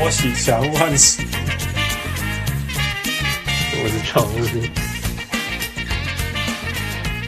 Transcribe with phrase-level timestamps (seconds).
[0.00, 1.22] 波喜小人物汉斯，
[3.74, 4.28] 我是常务，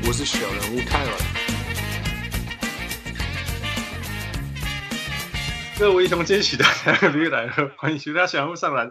[0.06, 1.12] 我是小人物泰尔。
[5.78, 8.90] 各位兄姐喜大家旅来了，欢迎收听小人物上篮。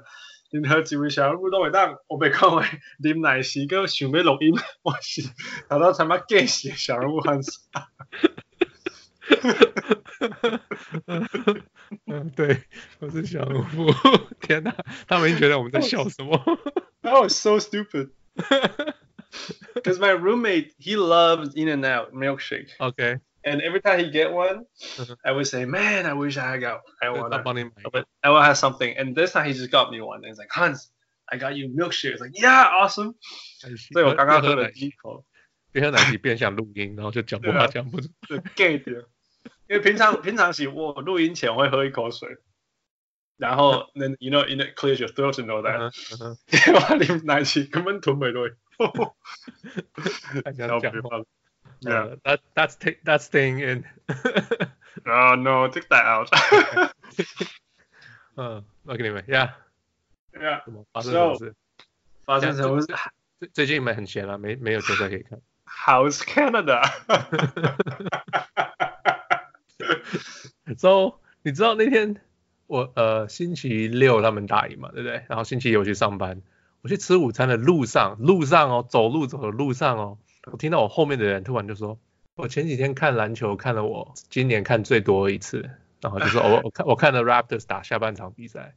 [0.52, 2.64] 任何几位小人物都会当，我被讲为
[3.02, 4.54] 啉奶时个想要录音，
[4.84, 5.24] 我是
[5.68, 7.62] 头头才妈假死小人物汉斯。
[12.07, 12.63] 嗯，对，
[12.99, 13.93] 我是小人物。
[14.41, 14.75] 天哪，
[15.07, 16.37] 他们觉得我们在笑什么？
[17.03, 18.11] That was so stupid.
[19.75, 22.71] Because my roommate he loves In-N-Out milkshake.
[22.79, 23.21] Okay.
[23.45, 24.67] And every time he get one,
[25.23, 27.71] I would say, "Man, I wish I got I want one.
[27.93, 30.25] But I want to have something." And this time he just got me one.
[30.25, 30.91] And he's like, "Hans,
[31.31, 33.15] I got you milkshake." It's like, "Yeah, awesome."
[33.93, 35.25] 所以我刚刚喝了一口，
[35.71, 38.09] 边喝奶昔边想录音，然后就讲不话讲不出。
[38.57, 39.09] gay 的。
[39.72, 42.28] 因为平常平常时我录音前我会喝一口水，
[43.38, 45.94] 然后 then you know it clears your throat and all that。
[46.74, 48.50] 我啉奶昔根本吞不落。
[50.44, 50.92] 太想讲。
[51.80, 53.86] Yeah, that that's that's staying in.
[55.06, 56.28] Oh no, take that out.
[58.36, 59.54] 嗯，我给你们，Yeah,
[60.34, 60.64] Yeah.
[60.92, 61.56] 发生什么事？
[62.26, 62.88] 发生什么事？
[63.40, 65.40] 最最近你们很闲了，没没有球赛可以看。
[65.66, 66.84] How's Canada?
[70.78, 72.22] So 你知道那天
[72.68, 75.24] 我呃星期六他们打赢嘛，对不对？
[75.28, 76.42] 然后星期一我去上班，
[76.82, 80.18] 我去吃午餐的路上，路上哦，走路走的路上哦，
[80.52, 81.98] 我听到我后面的人突然就说，
[82.36, 85.70] 我前几天看篮球看了我今年看最多一次，
[86.02, 88.76] 然后就说 我我看我看了 Raptors 打下半场比赛。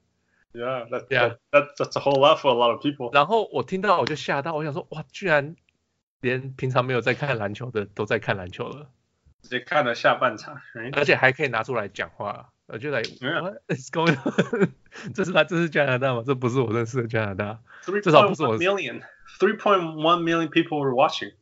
[0.57, 3.13] Yeah, that, yeah, that, that's a whole lot for a lot of people.
[3.13, 5.57] 然后我听到我就吓到，我想说哇，居然
[6.21, 8.89] 连平常没有在看篮球的都在看篮球了。
[9.45, 10.59] 直接看了下半场，
[10.95, 14.73] 而且还可以拿出来讲话，我就来，What is going on？
[15.13, 16.23] 这是他，这是加拿大吗？
[16.27, 17.61] 这不是我认识的加拿大，
[18.03, 18.59] 至少不是我。
[18.59, 21.35] Million，three point one million people were watching。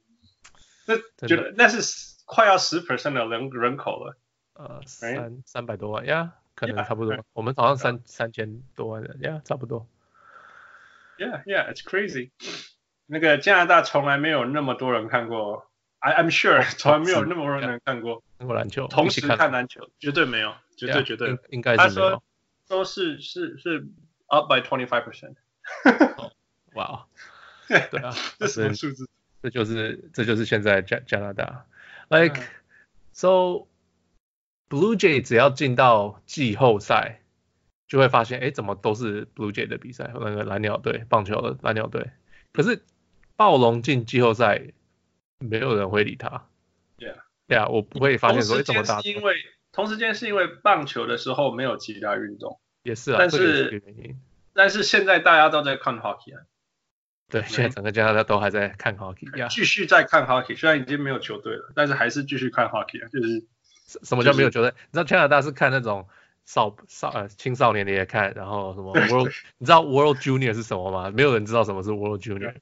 [0.86, 0.96] 那
[1.28, 4.16] 觉得那是快要十 percent 的人人口了。
[4.54, 7.16] 呃，三三百多万呀，可能差不多。
[7.32, 9.86] 我们好像三三千多万人呀，差不多。
[11.18, 12.32] Yeah, yeah, it's crazy。
[13.06, 15.70] 那个加拿大从来没有那么多人看过。
[16.02, 21.88] I I'm sure 从来没有那么多人看过看过篮球，同时看篮球，绝对没有，绝对绝对应该是没有。
[21.88, 22.22] 他说
[22.66, 23.86] 都是是是
[24.26, 25.36] up by twenty five percent。
[26.74, 27.06] 哇，
[27.68, 29.08] 对啊，这什么数字？
[29.44, 31.66] 这就是这就是现在加加拿大。
[32.08, 32.42] Like
[33.12, 33.68] so
[34.68, 37.20] Blue Jay 只要进到季后赛，
[37.86, 42.10] 就会发现哎，怎么都是 Blue Jay 的比赛，那个蓝鸟队棒球的蓝鸟队。
[42.52, 42.82] 可是
[43.36, 44.72] 暴龙进季后赛。
[45.42, 46.46] 没有人会理他。
[46.96, 47.16] 对啊，
[47.48, 49.00] 对啊，我不会发现说怎么打。
[49.00, 49.34] 因为
[49.72, 52.58] 同时间是因为棒球的时候没有其他运动。
[52.82, 53.82] 也是啊，但是
[54.52, 56.42] 但是现在大家都在看 hockey 啊。
[57.30, 63.08] 对，现在整个加拿大都还在看 hockey，继续在看 hockey，虽然已经没有球队了，但是还是继续看 hockey 啊。
[63.08, 63.42] 就是
[64.02, 64.70] 什么叫没有球队？
[64.70, 66.06] 你知道加拿大是看那种
[66.44, 71.10] 少少呃青少年的也看，然后什么 World，你知道 World Junior 是什么吗？
[71.10, 72.52] 没有人知道什么是 World Junior。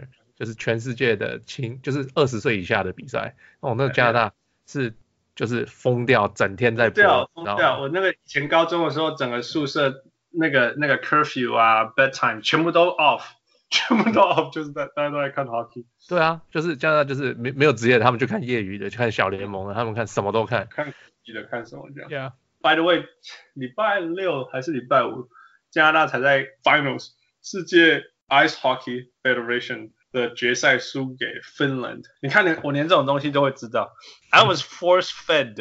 [0.40, 3.36] 就是全世界的青，就是二十岁以下的比赛。
[3.60, 4.32] 哦，那个加拿大
[4.66, 4.94] 是
[5.34, 7.30] 就是疯掉，整天在播。
[7.34, 7.78] 疯掉！
[7.78, 13.22] 我那个以前高中的时候，整个宿舍那个那个 curfew 啊，bedtime 全部都 off，
[13.68, 15.84] 全部都 off，就是在大家都在看 hockey。
[16.08, 20.66] 对啊，就是加拿大就是没没有职业的，他们就看业余的，就看小联盟的，他们看什么都看。
[20.70, 22.10] 看记得看什么这样。
[22.10, 22.32] Yeah.
[22.62, 23.04] By the way，
[23.52, 25.28] 礼拜六还是礼拜五，
[25.70, 27.10] 加拿大才在 finals
[27.42, 29.90] 世界 ice hockey federation。
[30.12, 33.94] 的决赛输给 Finland，你看连我连这种东西都会知道。
[34.30, 35.54] I was force fed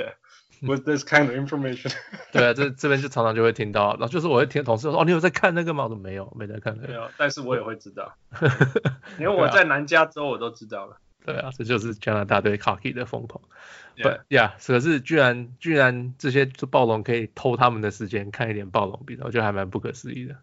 [0.62, 1.94] with this kind of information。
[2.34, 5.84] 对啊，这这边就常常就会听到，然后就是我会听同事说，哦，你有在看那个吗？
[5.84, 6.88] 我说没有，没在看那个。
[6.88, 8.14] 没有，但是我也会知道，
[9.20, 10.98] 因为我在南加州我都知道了。
[11.26, 13.42] 对啊，这就是加拿大对 hockey 的疯狂。
[13.96, 20.36] 对呀，可是居然居然这些暴龙可以偷他们的时间看一点暴龙比赛，我觉得还蛮不可思议的。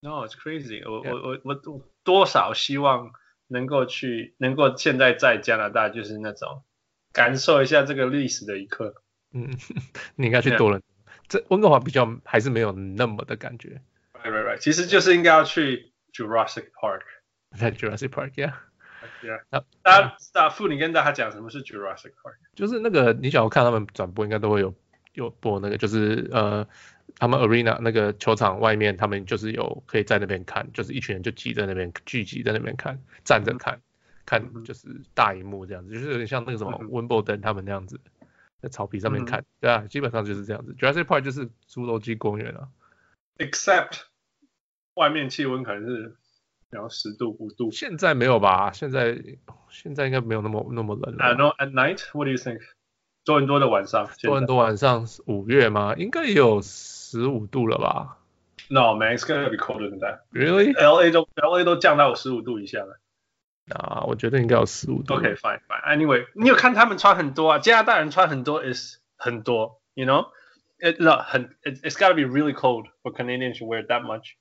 [0.00, 1.00] No, it's crazy 我。
[1.00, 3.12] 我我我我多少希望。
[3.48, 6.62] 能够去，能够现在在加拿大，就是那种
[7.12, 9.02] 感受一下这个历史的一刻。
[9.32, 9.50] 嗯，
[10.16, 10.86] 你应该去多伦多，
[11.28, 13.80] 这温哥华比较还是没有那么的感觉。
[14.14, 14.58] Right, right, right.
[14.58, 17.02] 其实就是应该要去 Jurassic Park。
[17.56, 18.52] 在 Jurassic Park，yeah。
[19.22, 19.42] Yeah。
[19.82, 22.36] 大家大富，你跟大家讲什么是 Jurassic Park？
[22.54, 24.74] 就是那个，你想要看他们转播，应该都会有
[25.12, 26.66] 有播那个，就是呃。
[27.18, 33.80] 他们 arena 那个球场外面，他们就是有可以在那边看，就是一群人就挤在那边聚集在那边看，站着看，
[34.26, 38.00] 看就是大荧幕这样子，就是有点像那个什么温布登他们那样子，
[38.60, 40.74] 在草皮上面看，对啊，基本上就是这样子。
[40.78, 42.68] Jurassic Park 就是侏罗纪公园啊。
[43.38, 44.02] Except
[44.94, 46.16] 外面气温可能是
[46.70, 47.70] 然后十度五度。
[47.70, 48.72] 现在没有吧？
[48.72, 49.22] 现在
[49.70, 51.24] 现在应该没有那么那么冷了。
[51.24, 52.00] I know at night.
[52.12, 52.60] What do you think?
[53.24, 55.94] 多伦多的晚上，多伦多晚上五月吗？
[55.96, 56.60] 应该也有
[57.15, 58.17] 十五度了吧？
[58.69, 60.21] No man, it's gonna be colder than that.
[60.31, 60.73] Really?
[60.73, 62.99] LA 都 LA 都降到十五度以下了。
[63.73, 65.13] 啊，我觉得应该有十五度。
[65.15, 65.83] OK, fine, fine.
[65.85, 67.59] Anyway，你有看他们穿很多啊？
[67.59, 70.29] 加拿大人穿很多，is 很多，you know?
[70.79, 74.33] It 很，it it's gotta be really cold for Canadians to wear that much.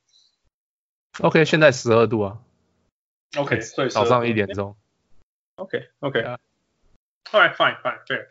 [1.21, 2.39] OK，现在十二度啊。
[3.37, 4.77] OK，所以早上一点钟。
[5.57, 6.21] OK, OK.
[6.23, 6.39] All
[7.41, 8.27] right, fine, fine, fair.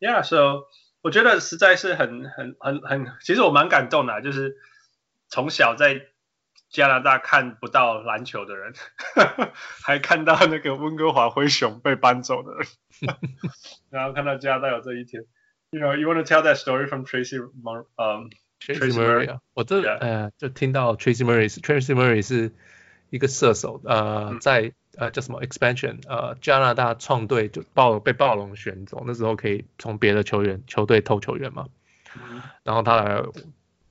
[0.00, 0.66] Yeah, so
[1.05, 4.57] 我觉得实在是很很很很，其实我蛮感动的，就是
[5.29, 6.01] 从小在。
[6.67, 8.73] 加拿大看不到篮球的人，
[9.81, 12.67] 还看到那个温哥华灰熊被搬走的人，
[13.89, 15.23] 然后看到加拿大有这一天。
[15.69, 21.93] You know, you want to tell that story from Tracy Mur 嗯、um,，Tracy Murray 啊，我这.呃就听到 Tracy Murray，Tracy
[21.93, 22.51] Murray 是
[23.09, 31.67] 一个射手，呃，嗯、在呃叫什么 expansion，呃加拿大创队就暴被暴龙选走，那时候可以从别的球员球队偷球员嘛，
[32.15, 33.23] 嗯、然后他来。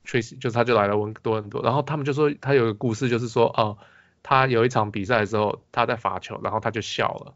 [0.07, 3.79] Tracy 就是他就来了温多伦多，然后他们就说他有个故事，就是说哦，
[4.21, 7.33] 他有一场比赛的时候他在罚球，然后他就笑了，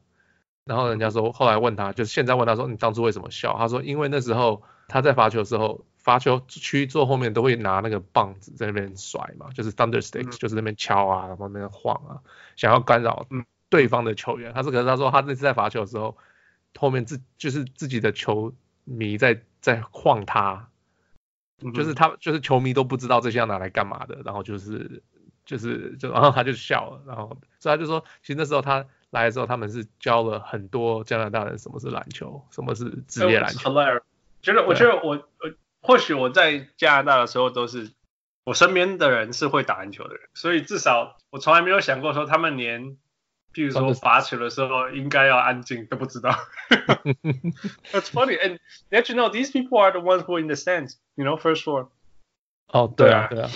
[0.66, 3.56] 然后人家说后来问他，就是现在问他说你当初为什么笑？
[3.58, 12.22] 他说因为那时候他在罚球的时候，罚球区坐后面都会拿那个棒子在那边甩嘛，就是 thunder sticks，就是那边敲啊，然后那边晃啊，
[12.56, 13.26] 想要干扰
[13.70, 14.54] 对方的球员。
[14.54, 16.18] 他是可是他说他那次在罚球的时候，
[16.78, 20.68] 后面自就是自己的球迷在在晃他。
[21.74, 25.04] 就是他，就是球迷都不知道这些要拿来干嘛的，然后就是，
[25.44, 33.74] 就是就，然后他就笑了，然后所以他就说，其实那时候他来的时候，他们是教了很多加拿大人什么是篮球，什么是职业篮球。
[34.42, 35.52] 觉得我觉得我我
[35.82, 37.92] 或许我在加拿大的时候都是
[38.46, 42.96] 我身边的人是会打篮球的人，所以至少我从来没有想过说他们连。
[43.52, 46.30] 譬如说罚球的时候应该要安静，都不知道。
[47.92, 48.60] That's funny, and
[48.92, 51.36] let you know these people are the ones who are in the stands, you know,
[51.36, 51.90] first floor.
[52.68, 53.50] 哦，对啊，对啊，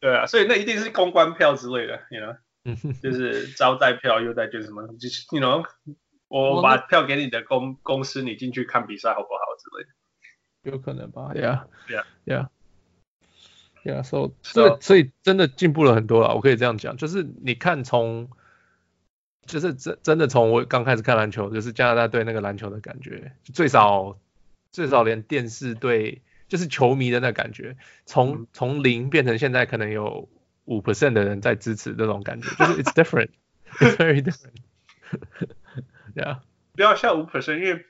[0.00, 5.64] 对啊，所以那一定是公关票之类的，you know，就是招待票、优待券什么，就是 you know，
[6.26, 10.72] 我把票给你的公公司，你进去看比赛好不好之类的。
[10.72, 12.48] 有可能吧，Yeah, Yeah, Yeah,
[13.84, 14.02] Yeah.
[14.02, 18.28] So，所以所以真的进步了很多了，我可以这样讲，就是你看从。
[19.46, 24.18] 就是真真的从我刚开始看篮球，就是加拿大队那个篮球的感觉，最少
[24.72, 30.28] 最少连电视对就是球迷的那感觉，从从零变成现在可能有
[30.64, 33.30] 五 percent 的人在支持这种感觉，就是 it's different,
[33.78, 34.56] it's very different.
[36.14, 36.40] Yeah，
[36.74, 37.84] 不要笑五 percent，因为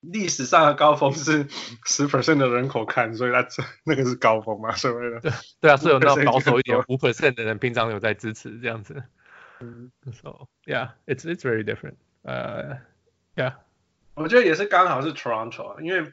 [0.00, 1.46] 历史上的高峰是
[1.84, 3.46] 十 percent 的人口看，所以它
[3.84, 5.20] 那个是高峰嘛，所谓的。
[5.20, 9.02] 对对啊，所以有那保守一点五 percent 的人平常有在支持这样子。
[9.62, 11.96] 嗯 So yeah, it's it's very different.
[12.24, 12.78] Uh,
[13.36, 13.54] yeah.
[14.14, 16.12] 我觉得也是刚好是 Toronto，因为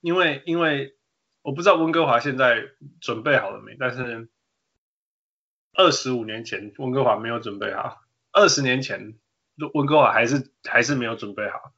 [0.00, 0.96] 因为因为
[1.42, 2.64] 我不知道温哥华现在
[3.00, 4.28] 准备好了没，但是
[5.72, 8.02] 二十五年前温哥华没有准备好，
[8.32, 9.18] 二十年前
[9.72, 11.72] 温哥华还是还是没有准备好。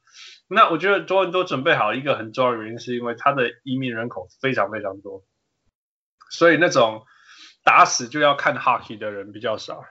[0.49, 5.25] 那我觉得多伦多准备好一个很重要的原因，是因为它的移民人口非常非常多，
[6.29, 7.05] 所以那种
[7.63, 9.83] 打死就要看 hockey 的人比较少。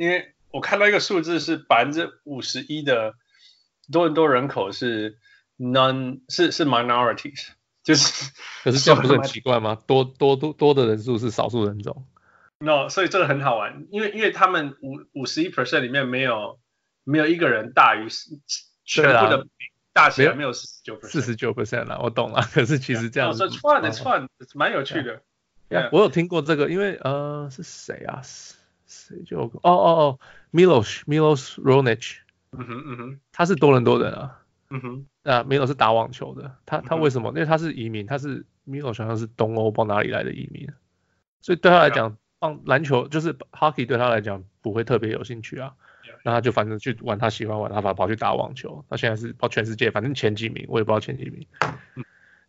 [0.00, 3.16] 因为我看到一个数字是百分之五十一的
[3.92, 5.18] 多伦多人口是
[5.58, 7.48] non 是是 minorities，
[7.84, 8.30] 就是
[8.64, 9.76] 可是这样不是很奇怪吗？
[9.86, 12.06] 多多多多的人数是少数人种。
[12.60, 16.58] No，所以这个很好玩，因为因为他们五五十一 percent 里面没有
[17.04, 18.08] 没有一个人大于
[18.86, 19.46] 全部的
[19.92, 22.40] 大起来没有四十九四十九 percent 了，我懂了。
[22.54, 25.20] 可是其实这样子，是 fun，it's fun，蛮有趣的。
[25.68, 28.22] Yeah, 我有听过这个，因为呃是谁啊？
[28.90, 30.18] 谁就哦哦哦
[30.52, 32.16] ，Milos Milos Raonic，
[32.50, 37.28] 嗯哼嗯哼，他是多伦多人啊，嗯哼，啊 Milos 是打网球的，他他为什么？
[37.28, 40.68] 因为他是移民，他是 Milos 好像是东欧不知道哪里来的移民，
[41.40, 45.74] 所以对他来讲，棒篮球就是 hockey 对他来讲不会特别有兴趣啊，
[46.24, 51.46] 那他就反正去玩他喜欢玩，他跑跑去打网球，他现在是跑全世界，反正前几名我也不知道前几名，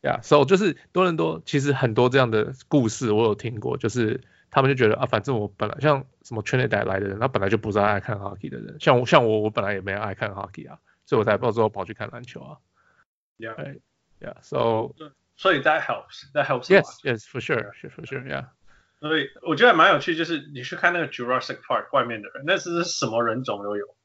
[0.02, 4.22] 呀，so 就是多伦多其实很多这样的故事我有听过，就是。
[4.52, 12.58] 他们就觉得啊，反正我本来像什么 Trinidad 来的人，他本来就不是爱看 hockey 的人，像我像我，我本来也没爱看 hockey 啊，所以我才到时候跑去看篮球啊。
[13.40, 13.80] Yeah,
[14.20, 14.36] yeah.
[14.44, 14.94] So,
[15.36, 16.70] 所以 that helps, that helps.
[16.70, 18.50] Yes, yes, for sure, for sure, yeah.
[19.00, 23.96] 所以我觉得蛮有趣，就是你去看那个 Jurassic Park 外面的人，那是什么人种都有。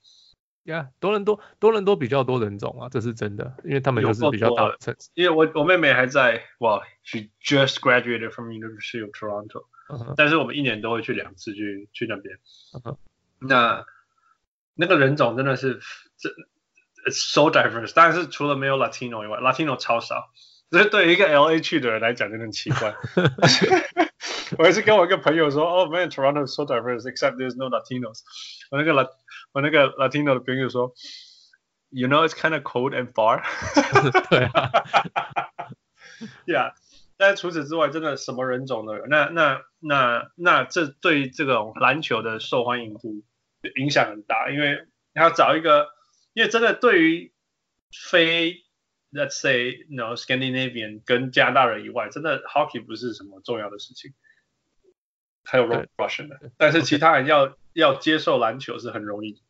[0.66, 5.10] 呀，多伦多多伦多比较多人种啊，这是真的，因为他们就是比较大的城市。
[5.14, 10.14] 因为我我妹妹还在，哇，she just graduated from University of Toronto，、uh huh.
[10.16, 12.36] 但是我们一年都会去两次去去那边。
[12.72, 12.96] Uh huh.
[13.38, 13.84] 那
[14.74, 15.80] 那个人种真的是
[16.16, 16.30] 这
[17.10, 20.30] so diverse，但是除了没有 Latino 以外，Latino 超少，
[20.70, 22.94] 这对于一个 LA 去的人来讲就很奇怪。
[24.57, 28.19] 我也是跟我一个朋友说，哦、oh,，man，Toronto is so diverse，except there's no Latinos。
[28.69, 29.09] 我那个 Lat
[29.53, 30.93] 我那个 Latino 的朋友说，
[31.89, 33.43] You know it's kind of cold and far。
[34.29, 34.71] 对啊。
[36.45, 36.73] Yeah，
[37.17, 39.05] 但是除此之外，真的什么人种都有。
[39.07, 43.23] 那那那那这对于这种篮球的受欢迎度
[43.77, 45.87] 影响很大，因为要找一个，
[46.33, 47.33] 因为真的对于
[48.09, 48.57] 非
[49.11, 54.13] Let's say no Scandinavian 跟加拿大人以外，真的 Hockey 不是什么重要的事情。
[55.46, 59.42] 还有 Russian 的，但是其他人要.要接受篮球是很容易，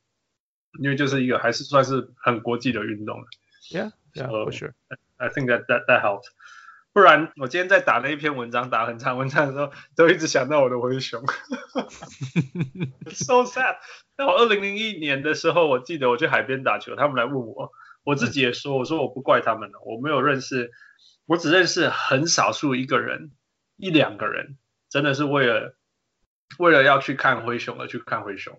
[0.80, 3.24] 因为就是一个还是算是很国际的运动
[3.70, 4.72] Yeah, yeah, for sure.
[5.16, 6.24] I think that that that helps.
[6.92, 11.22] 不然我今天在打那一篇文章，打很长文章的时候，都一直想到我的灰熊。
[13.14, 13.76] so sad.
[14.18, 17.70] 那我二零零一年的时候，我记得我去海边打球，他们来问我，
[18.02, 20.72] 我自己也说，我说我不怪他们了，我没有认识，
[21.26, 23.30] 我只认识很少数一个人，
[23.76, 24.58] 一两个人，
[24.90, 25.76] 真的是为了。
[26.58, 28.58] 为了要去看灰熊而去看灰熊，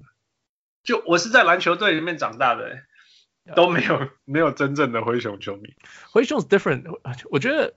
[0.84, 2.84] 就我是在篮球队里面长大的，
[3.56, 5.74] 都没有没有真正的灰熊球迷。
[6.12, 6.84] 灰熊是 different，
[7.32, 7.74] 我觉得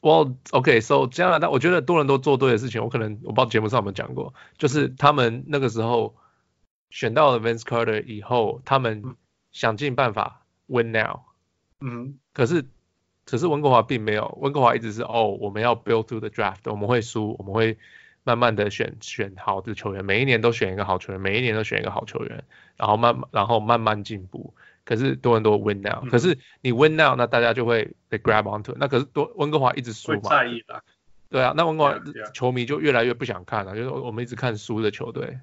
[0.00, 6.16] ，Well OK，so、加拿大，我觉得多人都做对的事情，我可能我不知道节目上有没有讲过，就是他们那个时候
[6.88, 9.16] 选到了 Vince Carter 以后，他们
[9.50, 11.20] 想尽办法 win now，
[11.80, 12.64] 嗯，可是
[13.26, 17.76] 可是温哥华并没有，温哥华一直是哦，我们要 build to the draft，我们会输，我们会。
[18.24, 22.44] 慢慢的选选好的球员，每一年都选一个好球员，每一年都选一个好球员，
[22.76, 24.54] 然后慢然后慢慢进步。
[24.84, 28.74] 可是多伦多 win now，、嗯、可是你 win now，那大家就会被 grab onto。
[28.76, 30.30] 那可是多温哥华一直输嘛？
[30.30, 30.82] 在意的。
[31.28, 32.00] 对啊，那温哥华
[32.34, 35.38] 球迷就越来越不想看了，就是我们一直看输的球队。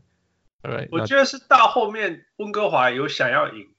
[0.62, 3.70] 对，我觉得是到后面温哥华有想要赢，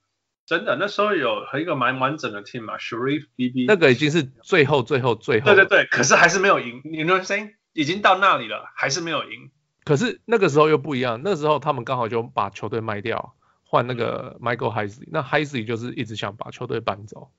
[0.47, 5.47] 真的那时候有一个蛮完整的 team 嘛，Sharif BB，那个已经是最后最后最后。
[5.47, 6.81] 对对对，可是还是没有赢。
[6.85, 7.55] You know what I'm saying？
[7.73, 9.51] 已经到那里了，还是没有赢。
[9.85, 13.35] 可是那个时候又不一样，那时候他们刚好就把球队卖掉，
[13.65, 15.09] 换那个 Michael Heisley。
[15.11, 17.31] 那 Heisley 就是一直想把球队搬走。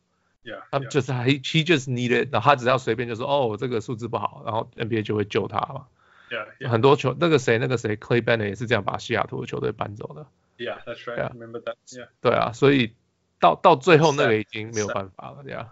[0.44, 5.86] Yeah，他就是 he he just needed，然后他只要随便就说哦，这个数字不好，然后 NBA 就会救他嘛。
[6.32, 6.70] Yeah, yeah.
[6.70, 10.26] 很多球那个谁那个谁 Clay Bennett 也是这样把西雅图的球队搬走的。
[10.58, 11.18] Yeah, that's right.
[11.18, 11.32] Yeah.
[11.32, 11.76] Remember that?
[11.88, 12.08] Yeah.
[12.22, 12.96] 对啊，所以
[13.40, 15.72] 到到最后那个已经没有办法了，这样。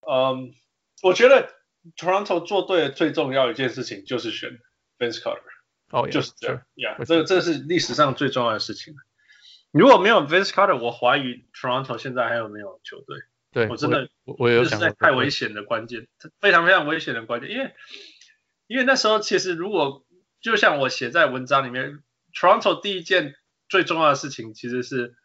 [0.00, 0.52] 嗯，
[1.02, 1.57] 我觉得。
[1.96, 4.60] Toronto 做对的最重要的一件事情就是选
[4.98, 5.40] Vince Carter，
[5.90, 8.94] 哦，oh, yeah, 就是这样，Yeah，这这是历史上最重要的事情。
[9.70, 13.18] 如果没有 Vince Carter，我怀疑 Toronto 现在还有没有球队？
[13.52, 16.08] 对，我真的，我我有想太危险的关键，
[16.40, 17.74] 非常非常危险的关键，因为
[18.66, 20.04] 因为那时候其实如果
[20.40, 22.02] 就像我写在文章里面
[22.34, 23.36] ，Toronto 第一件
[23.68, 25.16] 最重要的事情其实是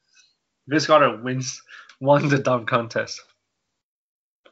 [0.65, 1.57] Vince Carter wins
[1.99, 3.19] won the dunk contest，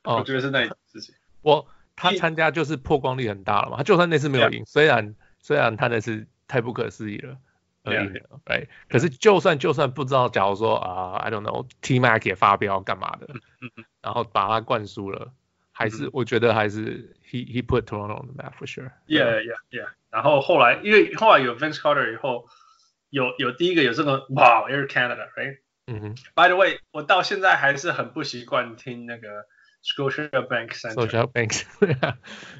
[0.03, 1.67] 哦，我觉得是那一件事情，我。
[2.01, 7.37] 他参加就是破光率很大了嘛，他就算那次没有赢，虽然虽然他那次太不可思议了
[7.83, 13.27] 而赢了，哎，可是就算就算不知道，假如说啊，I don't know，T Mac 也发飙干嘛的，
[14.01, 15.31] 然后把他灌输了，
[15.71, 18.91] 还是我觉得还是 he he put Toronto on the map for sure。
[19.05, 19.89] Yeah yeah yeah。
[20.09, 22.47] 然后后来因为后来有 Vince Carter 以后，
[23.11, 25.59] 有有第一个有这个哇 Air Canada，right？
[25.85, 26.15] 嗯哼。
[26.33, 29.45] By the way，我到现在还是很不习惯听那个。
[29.82, 31.64] Scotiabank Center，Scotiabank，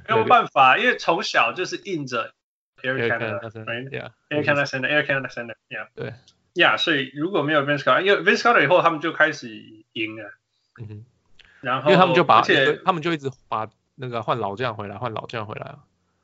[0.09, 2.33] 没有办法，因为从小就是印着
[2.83, 6.15] Air Canada，Air Canada Center，Air Canada Center，Yeah，对，
[6.55, 9.49] Yeah，所以如果没有 Vince Carter，因为 Vince Carter 以后他们就开始
[9.93, 10.33] 赢了，
[10.81, 11.05] 嗯哼，
[11.61, 15.79] 然后因为他们就把，而且他们就一直把那个换老将回来，换老将回来啊，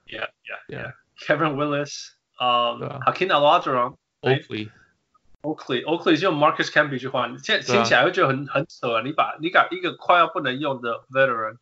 [0.07, 4.71] Yeah，Yeah，Yeah，Kevin Willis，呃，Hakeem Olajuwon，Oakley。
[5.48, 9.02] Oakley，Oakley 就用 Marcus Camby 去换，现在听起来会觉得很很扯啊！
[9.02, 11.58] 你把你把一个快要不能用的 Veteran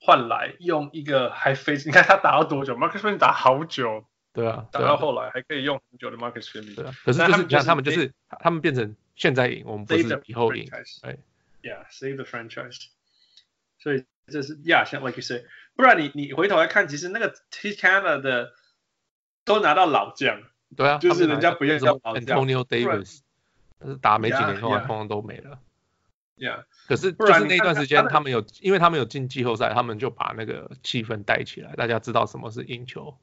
[0.00, 6.74] 换来，用一个还非，你看他打了多久？Marcus Camby 打好久，对啊，打到后来还可以用很久的 Marcus Camby。
[6.74, 10.66] 对啊，可是就是你看他们就是他们变成现在赢，我们不是以后赢。
[11.02, 11.18] 哎
[11.62, 12.86] ，Yeah，save the franchise。
[13.78, 15.44] 所以这是 Yeah，像 like you say，
[15.76, 18.52] 不然你你回头来看，其实那个 T Canada 的
[19.44, 20.40] 都拿到老将。
[20.76, 23.20] 对啊，就是人家不愿意叫 Antonio Davis，
[23.78, 25.58] 但是打没几年后来通通都没了。
[26.36, 33.16] Yeah，可是就是那段时间他们有，因为他们有进季后赛，他们就把那个气氛带起来，大家知道什么是赢球。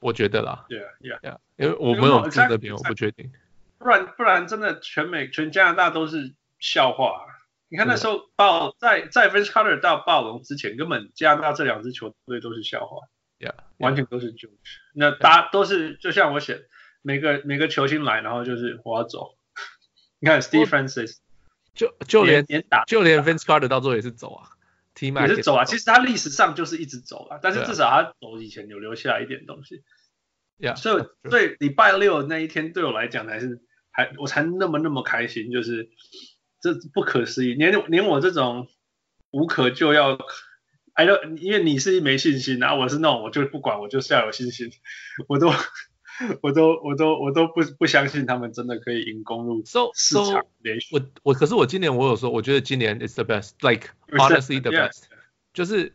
[0.00, 0.66] 我觉得啦。
[0.68, 3.32] Yeah，Yeah，Yeah，因为我没有住那边，我不确定。
[3.78, 7.24] 不然不然真的全美全加拿大都是笑话、啊。
[7.68, 13.06] 你看那时候暴在在 Vince Carter 到暴龙之前，根本加拿大这两支球队都是笑话
[13.38, 14.50] ，Yeah，完全都是 joke。
[14.94, 16.66] 那大家都是就像我写，
[17.02, 19.36] 每个每个球星来，然后就是我要走。
[20.20, 21.18] 你看 Steve Francis，
[21.74, 24.50] 就就连连打就连 Vince Carter 到最后也是走啊。
[24.98, 29.82] 也是走啊，其实他历史上就是一直走啊，但是至少他走以前有留下来一点东西。
[30.58, 35.90] Yeah, 所以对礼拜六那一天对我来讲还是还我才那么那么开心，就是
[36.62, 38.68] 这不可思议，连连我这种
[39.32, 40.18] 无可救药，
[40.96, 41.04] 哎，
[41.36, 44.72] 因为你是没信心然后，我是那种我就不管，我就是要有信心，
[45.28, 45.52] 我都
[46.42, 50.96] 我都我都我都不不相信他们真的可以赢公鹿四场连续。
[50.96, 55.04] So, so, 我我可是我今年我有说，我觉得今年 is the best，like honestly the best，
[55.52, 55.92] 就是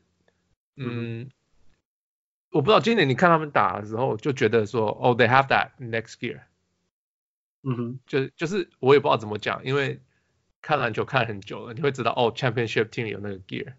[0.78, 1.30] 嗯。
[2.54, 6.42] 我不知道今年你看他们打的时候，就觉得说，哦，they have that next gear。
[7.64, 10.02] 嗯哼，就就是我也不知道怎么讲，因为
[10.62, 13.72] 看篮球看很久了，你会知道哦，championship team 有那个 gear，、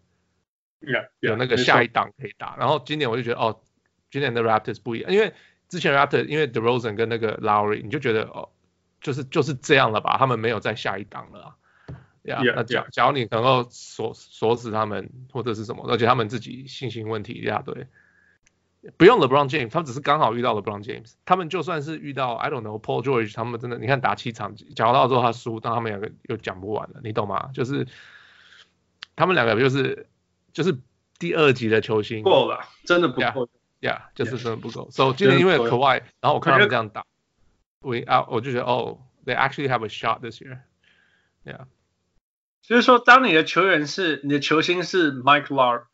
[0.83, 2.57] yeah, yeah, 有那个下一档可以打。
[2.57, 3.61] 然后今年我就觉得，哦，
[4.11, 5.33] 今年的 Raptors 不一样，因为
[5.69, 8.49] 之前 Raptors 因为 DeRozan 跟那个 Lowry，你就觉得哦，
[9.01, 11.57] 就是就是这样了吧，他们没有再下一档了。
[12.25, 17.87] Yeah, yeah, 那假假如你能够锁锁死他们或者是什么，而且他们自己信心问题一大堆。
[18.97, 21.13] 不用 LeBron James，他们只是刚好遇到 LeBron James。
[21.25, 27.51] 他们就算是遇到 I don't know Paul George，他们真的，你看打七场，讲到之后他输，但他们两个又讲不完了，你懂吗？
[27.55, 27.87] 就是
[29.15, 30.09] 他们两个就是
[30.53, 30.79] 就是
[31.19, 33.49] 第二级的球星，够了，真的不够，
[33.81, 34.91] 呀，就是真的不够。
[34.91, 37.05] 所以今天因为 Kawhi，然后我看他们这样打
[37.81, 41.67] ，we out，我就觉得哦，they actually have a shot this year，yeah。
[42.63, 45.85] 就是说，当你的球员是你的球星是 Mike Lar。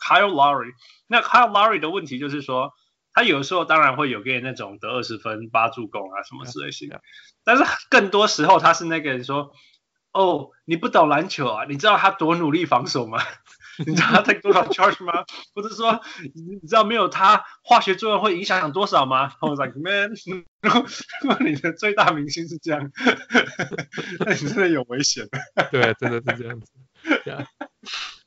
[0.00, 0.72] Kyle Lowry，
[1.06, 2.72] 那 Kyle Lowry 的问题就是说，
[3.12, 7.00] 他有时候当然会有给那种得二十分、八助攻啊什么之类型的，
[7.44, 9.52] 但是更多时候他是那个人说，
[10.10, 11.66] 哦，你不懂篮球啊？
[11.66, 13.22] 你知道他多努力防守吗？
[13.86, 15.24] 你知道他在多少 charge 吗？
[15.54, 16.00] 或者说，
[16.34, 20.12] 你知道没有他化学作用会影响多少吗 was like man，
[20.62, 20.70] 如
[21.28, 22.90] 果 你的最大明星是这样，
[24.20, 25.26] 那 你真的有危险。
[25.70, 26.72] 对，真的是这样子。
[27.24, 27.46] Yeah.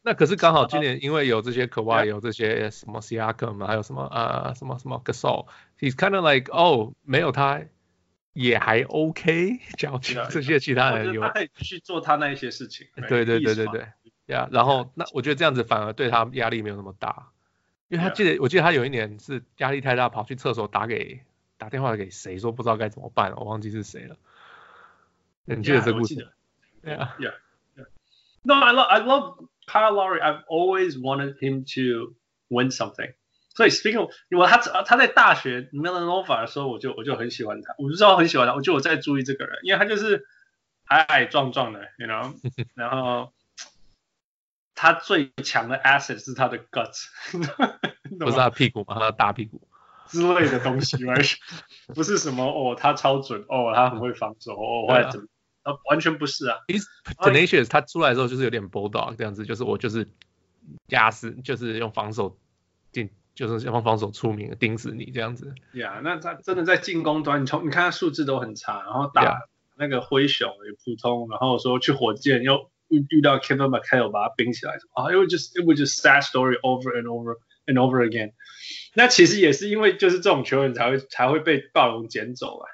[0.03, 7.61] 那可是刚好今年因为有这些 Kawhi，有这些什么 Siakam，还有什么呃什么什么 Gasol，he's kind of like 哦，没有他
[8.33, 12.87] 也还 OK，讲这些其他人有他可以去做他那一些事情。
[13.09, 13.87] 对对对对对，
[14.27, 17.31] 呀，然后那我觉得这样子反而对他压力没有那么大，
[17.87, 21.21] 因为他记得我记得他有一年是压力太大，跑去厕所打给
[21.57, 24.15] 打电话给谁说不知道该怎么办，我忘记是谁了。
[25.45, 26.29] 你记得这故事？
[26.81, 27.15] 对啊
[28.43, 32.13] ，No I love I love Kyle Lowry, I've always wanted him to
[32.49, 33.13] win something.
[33.55, 40.27] 所以 speaking of，因为他他在大学 Villanova 的时候，我就我就很喜欢他，我就知道很喜欢他，我就我在注意这个人，因为他就是
[40.85, 42.35] 矮矮壮壮的，you know，
[42.75, 43.33] 然后
[44.77, 47.07] 他最强的 asset 是他的 guts，
[48.19, 48.93] 不是他屁股吗？
[48.93, 49.67] 他的大屁股
[50.07, 51.35] 之类的东西，right？
[51.95, 55.25] 不是什么哦，他超准，哦，他很会防守，哦，或者怎么。
[55.89, 56.85] 完全不是啊，He's
[57.17, 60.07] tenacious，他出来的时候就是有点 bulldog 这样子，就是我就是
[60.87, 62.37] 压死，就是用防守
[62.93, 65.53] 定，就是用防守出名，盯死你这样子。
[65.73, 69.39] 呀，yeah, 那他真的在进攻端，你从你看他数字都很差，然后打
[69.75, 78.32] 那个灰熊也普通，然后说去火箭又遇遇到 Kevin McHale 把他冰起来，啊，因为就是 it was just sad story over and over and over again。
[78.94, 82.68] 那其实也是因为就是这种球员才会才会被暴龙捡走啊。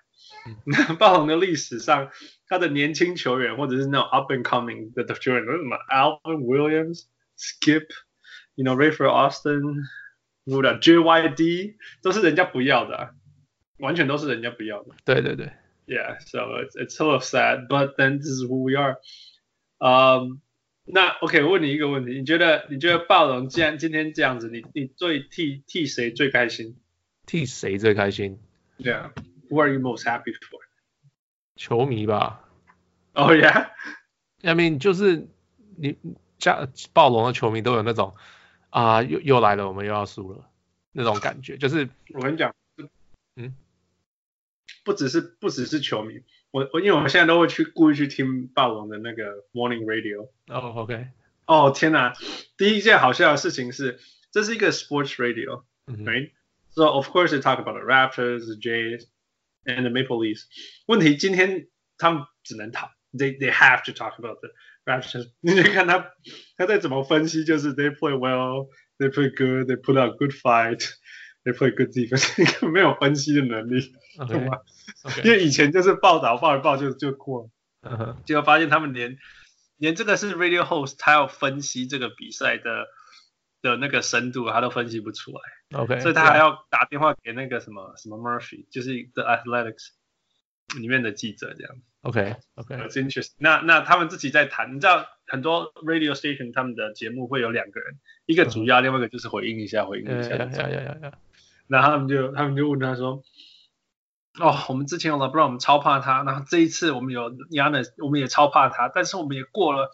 [0.65, 2.11] 那暴龙的历史上。
[2.51, 9.83] 他的年轻球员或者是那种 up and coming 的球员，什么 Alvin Williams、Skip，you know Rafer Alston，
[10.47, 13.11] 或者 JYD，都是人家不要的，啊，
[13.81, 14.95] 完全都是人家不要的。
[15.05, 15.53] 对对对，
[15.87, 18.97] Yeah，so it's it's so sad，but then this is who we are。
[19.86, 20.40] 嗯，
[20.86, 26.78] 那 OK，我问你一个问题，你觉得你觉得暴龙既然今天这样子，你你最替替谁最开心？
[27.26, 28.40] 替谁最开心
[28.78, 30.62] ？Yeah，who are you most happy for？
[31.58, 32.48] 球迷吧。
[33.14, 35.28] 哦、oh, yeah，I mean 就是
[35.76, 35.98] 你
[36.40, 38.16] 像暴龙的球迷都有那种
[38.70, 40.50] 啊，又又来了，我们又要输了
[40.94, 41.58] 那种感觉。
[41.58, 42.56] 就是我跟你讲，
[43.36, 43.54] 嗯，
[44.86, 46.22] 不只是不只是球迷，
[46.53, 50.31] 我我因为我现在都会去故意去听暴龙的那个 Morning Radio。
[50.49, 51.09] 哦，OK。
[51.47, 52.15] 哦天哪，
[52.57, 53.99] 第一件好笑的事情是，
[54.31, 59.07] 这是一个 Sports Radio，right？So of course they talk about the Raptors, the Jays,
[59.65, 60.45] and the Maple Leafs。
[60.87, 62.91] 问题今天他们只能讨。
[63.11, 64.51] They they have to talk about the
[64.85, 65.31] Raptors。
[65.41, 66.13] 你看他
[66.59, 70.87] 他在怎么分析，就是 they play well, they play good, they put out good fight。
[71.44, 74.60] They play good defense，根本没有分析的能力，懂 OK 吗
[75.04, 77.50] ？OK，因为以前就是报道报一报就就过
[77.82, 79.18] 了，结果发现他们连
[79.78, 82.88] 连这个是 radio host，他要分析这个比赛的
[83.62, 89.90] 的那个深度，他都分析不出来，OK，所以他还要打电话给那个什么什么 Murphy，就是 The Athletics
[90.80, 91.76] 里面的记者这样。
[92.02, 93.32] OK OK，It's interesting。
[93.38, 100.38] 那那他们自己在谈，你知道很多 radio station 他们的节目会有两个人，一个主要，另外一个就是回应一下，回应一下。
[101.68, 103.24] 然后他们就他们就问他说
[104.40, 109.90] ：“哦，我们之前有 LeBron，我们超怕他，然后这一次我们有 Giannis，我们也超怕他，但是我们也过了。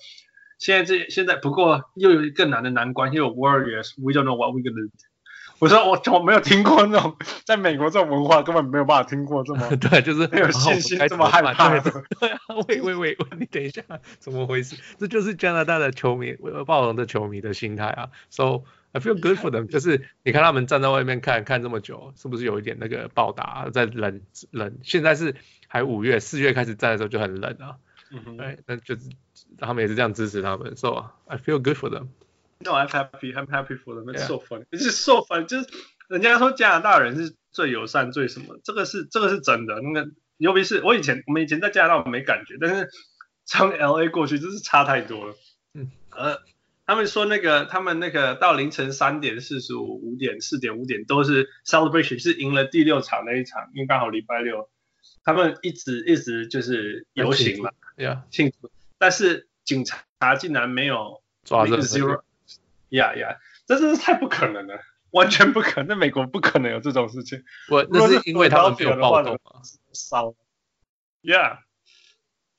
[0.57, 4.91] 现在这现在不过又有更难的难关，又有 Warriors，We don't know what we gonna do。”
[5.59, 11.81] 我说我我没有听过那种在美国这种文化，根本没有办法听过这么 对，就是没有信心这么害怕的。
[12.17, 13.83] 对啊，喂喂喂，你等一下，
[14.19, 14.77] 怎么回事？
[14.97, 16.33] 这就是加拿大的球迷，
[16.65, 18.07] 暴龙的球迷的心态啊。
[18.29, 24.21] So I feel good for them， 就是你看他们站在外面看看这么久，是不是有一点那个报答在冷
[24.51, 24.77] 冷？
[24.83, 25.35] 现在是
[25.67, 27.77] 还五月，四月开始站的时候就很冷啊。
[28.11, 29.01] 嗯哼，对，那就是
[29.59, 30.75] 他们也是这样支持他们。
[30.75, 32.07] So I feel good for them。
[32.61, 33.33] No, I'm happy.
[33.33, 34.11] I'm happy for them.
[34.11, 34.65] It's so funny.
[34.71, 35.45] It's just so fun.
[35.45, 35.67] 就是
[36.07, 39.79] 人家说加拿大人是最友善、最什么，这个是这个是真的。
[39.81, 42.89] 那个尤其是我以前我们以前在加拿大我没感觉，但是
[43.45, 45.35] 从 LA 过去真是差太多了。
[45.75, 46.39] 嗯，呃，
[46.89, 54.67] 他们说那个他们那个到凌晨三点四十五、五点、四点、五点都是 celebration，是赢了第六场那一场，因为刚好礼拜六，
[55.23, 62.23] 他们一直一直就是游行嘛，呀，庆祝，但是警察竟然没有抓着 zero。
[62.89, 64.79] 呀呀，这真是太不可能了，
[65.11, 67.43] 完全不可能，美国不可能有这种事情。
[67.69, 69.61] 我那是因为他们没有暴动啊。
[69.93, 70.33] 烧。
[71.21, 71.59] Yeah。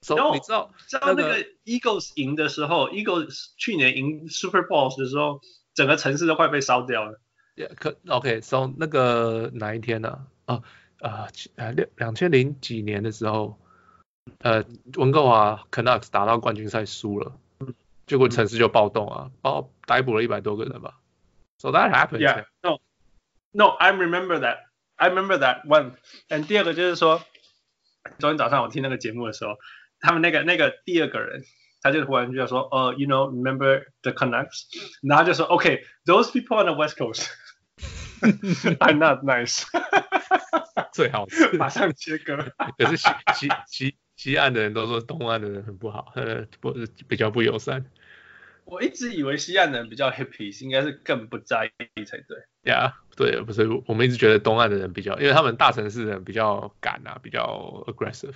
[0.03, 5.41] So, 然后你知道知道那个 Eagles 赢的时候，Eagles 去年赢 Super Bowl 的时候，
[5.75, 7.21] 整个城市都快被烧掉了。
[7.57, 10.27] Yeah, 可 OK，So 那个哪一天呢？
[10.47, 10.63] 啊
[11.01, 13.59] 啊呃两两千零几年的时候，
[14.39, 17.33] 呃温哥华 Canucks 打到冠军赛输了。
[18.07, 20.99] 结果城市就暴动啊，包逮捕了一百多个人吧。
[21.59, 22.21] So that happened.
[22.21, 22.81] Yeah, no,
[23.53, 24.65] no, I remember that.
[24.97, 25.93] I remember that one.
[26.29, 27.23] And 第二个就是说，
[28.19, 29.59] 昨天早上我听那个节目的时候，
[30.03, 31.43] 他们那个那个第二个人，
[31.83, 34.65] 他就忽然就要说，呃、uh,，you know, remember the Canucks？
[35.03, 37.29] 然后就说，OK, those people on the West Coast
[38.81, 39.65] are not nice
[40.93, 42.37] 最好是马上切割。
[42.79, 46.75] 可是西西西西岸的人都说东岸的人很不好，呃，不
[47.09, 47.85] 比较不友善。
[48.65, 52.39] 我一直以为西岸的人比较 hippies，应该是更不在意才对。
[52.65, 57.43] 呀、yeah,，对，不是，我们一直觉得东岸的人比较，因为他们大城市的人比较敢啊，比较
[57.87, 58.35] aggressive。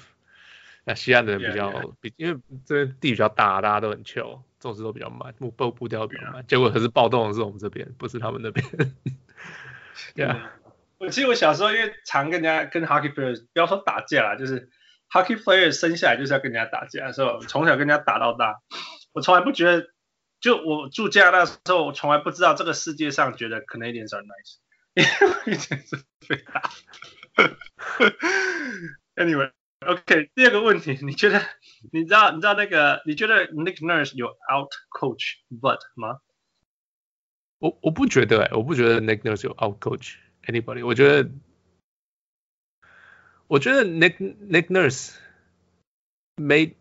[0.84, 6.46] 那西岸的人比较.比，因为这边地比较大，大家都很 chill，做事都比较慢，步步步调比较慢。
[6.46, 8.66] 结果可是暴动的是我们这边，不是他们那边。
[10.16, 10.40] 呀、yeah.
[10.98, 14.70] 我记得我小时候因为常跟人家跟 hockey players，不要说打架啦，就是
[15.10, 18.60] hockey players 生下来就是要跟人家打架，所以我从小跟人家打到大，
[19.12, 19.88] 我从来不觉得。
[20.40, 24.58] 就我住加拿大的时候，我从来不知道这个世界上觉得 Canadians are nice，
[24.92, 26.70] 因为以前是被打。
[29.16, 31.40] Anyway，OK，、okay, 第二个问题，你觉得
[31.92, 36.20] 你知道你知道那个你觉得 Nick Nurse 有 out coach Bud 吗？
[37.58, 40.16] 我我不觉得哎、欸，我不觉得 Nick Nurse 有 out coach
[40.46, 41.30] anybody，我觉得
[43.46, 45.14] 我觉得 Nick Nick Nurse
[46.36, 46.74] made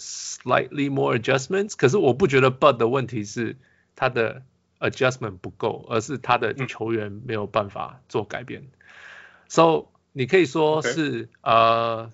[0.00, 3.56] Slightly more adjustments，可是我不觉得 Bud 的问题是
[3.96, 4.44] 他的
[4.78, 8.62] adjustment 不够，而是他的球员没有办法做改变。
[8.62, 8.70] 嗯、
[9.48, 12.12] So 你可以说是.呃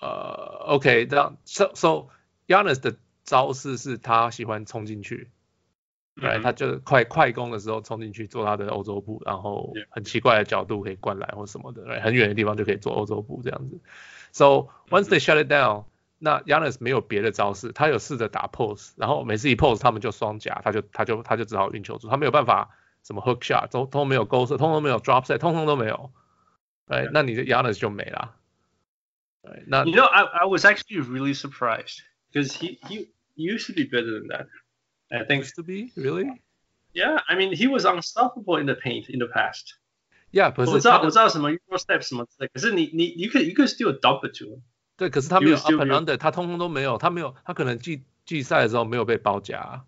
[0.00, 2.08] 呃 OK 这样，So So
[2.46, 5.30] Giannis 的招式是他喜欢冲进去，
[6.20, 13.80] 对、嗯，他就快快攻的时候冲进去做他的欧洲步，然后很奇怪的角度可以灌篮或什么的，对，很远的地方就可以做欧洲步这样子。
[14.32, 15.84] So once they shut it down。
[16.18, 22.70] 那 Giannis 没有别的招式，他有试着打 pose，然后每次一 pose 他们就双夹，他就他就他就只好运球出，他没有办法
[23.02, 26.10] 什么 hook shot，通通没有勾射，通通没有 drop set，通通都没有，
[26.86, 28.34] 哎、right?，那你的 Giannis 就没了。
[29.45, 29.63] Right?
[29.67, 33.85] 那 You know, I I was actually really surprised because he he used to be
[33.85, 34.47] better than that.
[35.09, 36.41] I think used to be really.
[36.93, 39.75] Yeah, I mean he was unstoppable in the paint in the past.
[40.31, 44.61] Yeah，不是我知道我知道什么 Euro step 什么之类，可是你你 you could you could still dump it to him.
[44.95, 49.83] 对，可是他没有 up and under，他通通都没有，他没有，他可能季季赛的时候没有被包夹，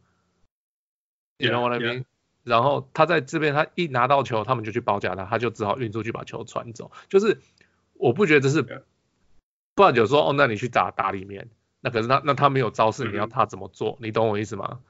[1.38, 2.05] you know what I mean？Yeah, yeah.
[2.43, 6.91] 然后他在这边，他一拿到球，他们就去包夹他，他就只好运出去把球传走。
[7.09, 7.39] 就是
[7.93, 8.81] 我不觉得这是，yeah.
[9.78, 14.04] 不然有说哦，那你去打打里面，那可是他那他没有招式，你要他怎么做？Mm -hmm.
[14.06, 14.80] 你懂我意思吗？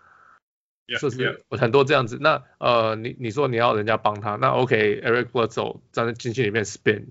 [0.99, 2.17] 就是.很多这样子。
[2.19, 7.09] 那呃，你你说你要人家帮他，那 OK，Eric、okay, Bledsoe 站在禁区里面 spin，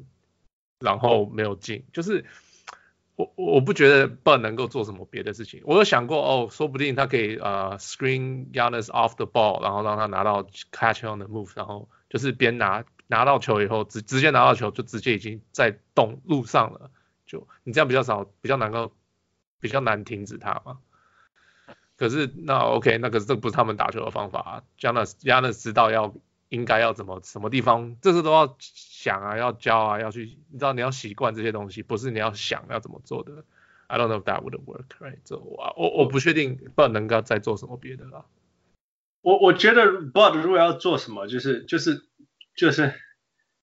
[0.79, 2.25] 然后没有进，就是
[3.15, 5.61] 我我不觉得 bun 能够做什么别的事情。
[5.63, 16.89] 我有想过哦，说不定他可以呃 screen Giannis off the ball，然后让他拿到 catch on the move，然后就是边拿拿到球以后直直接拿到球就直接已经在动路上了，
[17.27, 18.91] 就你这样比较少比较难够
[19.59, 20.79] 比较难停止他嘛。
[21.95, 24.63] 可是那 OK，那可是这不是他们打球的方法啊。
[24.79, 26.15] Giannis Giannis 知道要
[26.49, 33.43] 应该要怎么什么地方，这些都要想啊，要教啊，要去，你知道你要习惯这些东西，不是你要想要怎么做的。
[33.87, 35.19] I don't know if that would work，right？
[35.23, 38.25] 这我我我不确定 Bud 能够再做什么别的了。
[39.21, 42.05] 我我觉得，But 如果要做什么，就是就是
[42.55, 42.93] 就是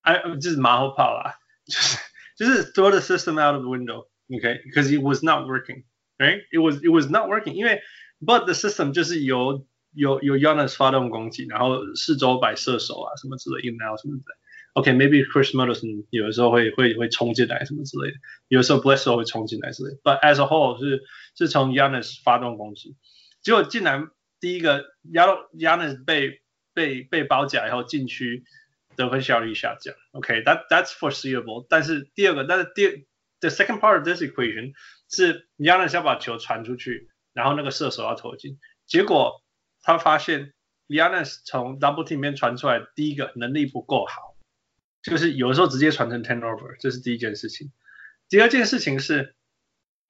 [0.02, 1.98] 哎，就是马后炮啦，就是
[2.37, 7.09] 就是 throw the system out of the window，OK？Because it was not working，right？It was it was
[7.09, 7.81] not working，因为
[8.21, 14.37] But the system 就是由由由 Giannis 发动攻击，然后四周摆射手啊什么之类的，in and out 什么之类的。
[14.73, 18.17] OK，maybe、okay, Chris Middleton 有的时候会会会冲进来什么之类的，
[18.49, 19.99] 有的时候 Bledsoe 会冲进来之类的。
[20.03, 21.03] But as a whole 是
[21.35, 22.95] 是从 Giannis 发动攻击，
[23.41, 26.41] 结果竟然第一个 Giannis 被
[26.73, 28.43] 被被包夹以后禁区
[28.95, 29.95] 得分效率下降。
[30.11, 31.65] OK，that、okay, that's foreseeable。
[31.69, 32.93] 但是第二个，但是第二
[33.39, 34.73] the second part of this equation
[35.09, 37.09] 是 Giannis 要把球传出去。
[37.31, 39.43] 然后那个射手要投进，结果
[39.83, 40.53] 他发现
[40.87, 44.35] Giannis 从 double team 里面传出来，第一个能力不够好，
[45.03, 47.71] 就是有的时候直接传成 turnover，这是第一件事情。
[48.27, 49.35] 第二件事情是，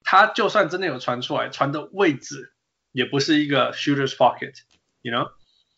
[0.01, 2.53] 他就算真的有传出来，传的位置
[2.93, 5.33] 也不是一个 shooter's pocket，you know，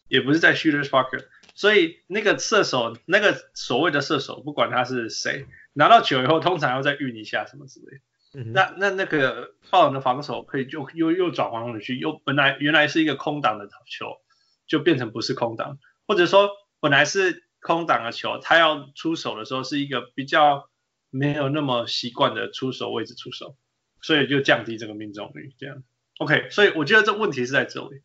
[0.07, 1.25] 也不是在 shooter's pocket，
[1.56, 8.50] 所以那个射手，那个所谓的射手，不管他是谁，拿到球以后，通常要再运一下什么之类的。
[8.52, 14.18] 那那那个爆冷的防守可以就又又转换回去，又本来原来是一个空档的球，
[14.66, 20.68] 就变成不是空档，或者说本来是空档的球，他要出手的时候是一个比较
[21.08, 23.56] 没有那么习惯的出手位置出手，
[24.02, 25.54] 所以就降低这个命中率。
[25.58, 25.82] 这样
[26.18, 28.02] ，OK，所以我觉得这问题是在这里。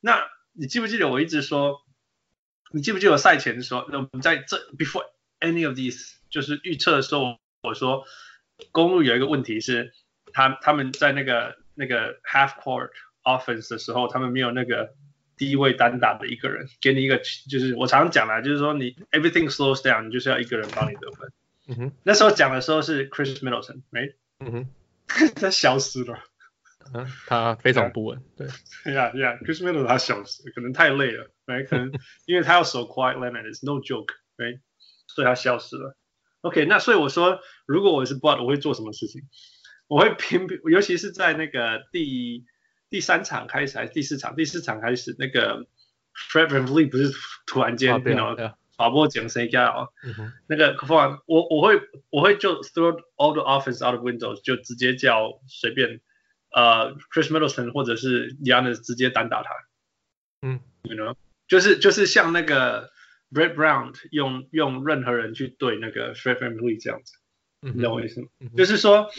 [0.00, 1.83] 那你记不记得我一直说，
[2.74, 5.06] 你记不记得我赛前的时候，我们在这 before
[5.40, 8.04] any of these 就是预测的时候，我说。
[8.70, 9.92] 公路有一个问题是，
[10.32, 12.90] 他他们在那个那个 half court
[13.24, 14.94] offense 的时候，他们没有那个
[15.36, 17.18] 低位单打的一个人，给你一个
[17.50, 21.32] 就是我常常讲啦，就是说你 everything slows down，你就是要一个人帮你得分。
[21.66, 24.14] 嗯哼，那时候讲的时候是 Chris Middleton，right？
[24.38, 24.68] 嗯哼，
[25.34, 26.20] 他消失了。
[26.92, 28.22] 嗯，他非常不稳。
[28.36, 28.46] 对，
[28.92, 31.66] 呀呀，Chris Middleton 他消失，可能太累了，right？
[31.66, 31.92] 可能
[32.26, 34.60] 因为他要守 Quiet Leonard，is no joke，right？
[35.06, 35.96] 所以他消失了。
[36.42, 39.22] OK，那所以我说，如果我是 Bud，我会做什么事情？
[39.86, 42.44] 我会拼，尤其是在那个第
[42.90, 44.36] 第三场开始还是第四场？
[44.36, 45.66] 第四场开始，那个
[46.32, 47.12] Fred VanVleet 不是
[47.46, 48.54] 突然间，你知道吗？
[48.76, 49.88] 跑步捡谁家哦？
[50.48, 50.76] 那个
[51.26, 56.00] 我我会我会就 throw all the office out of windows，就直接叫随便
[56.54, 59.50] 呃 Chris Middleton 或者是 Giannis 直接单打他。
[60.42, 61.16] 嗯，you know，
[61.48, 62.92] 就是就是像那个。
[63.32, 67.14] Brett Brown 用用任何人去对那个 Fred VanVleet 这样子，
[67.62, 68.28] 你懂我意思吗？
[68.56, 69.10] 就是说，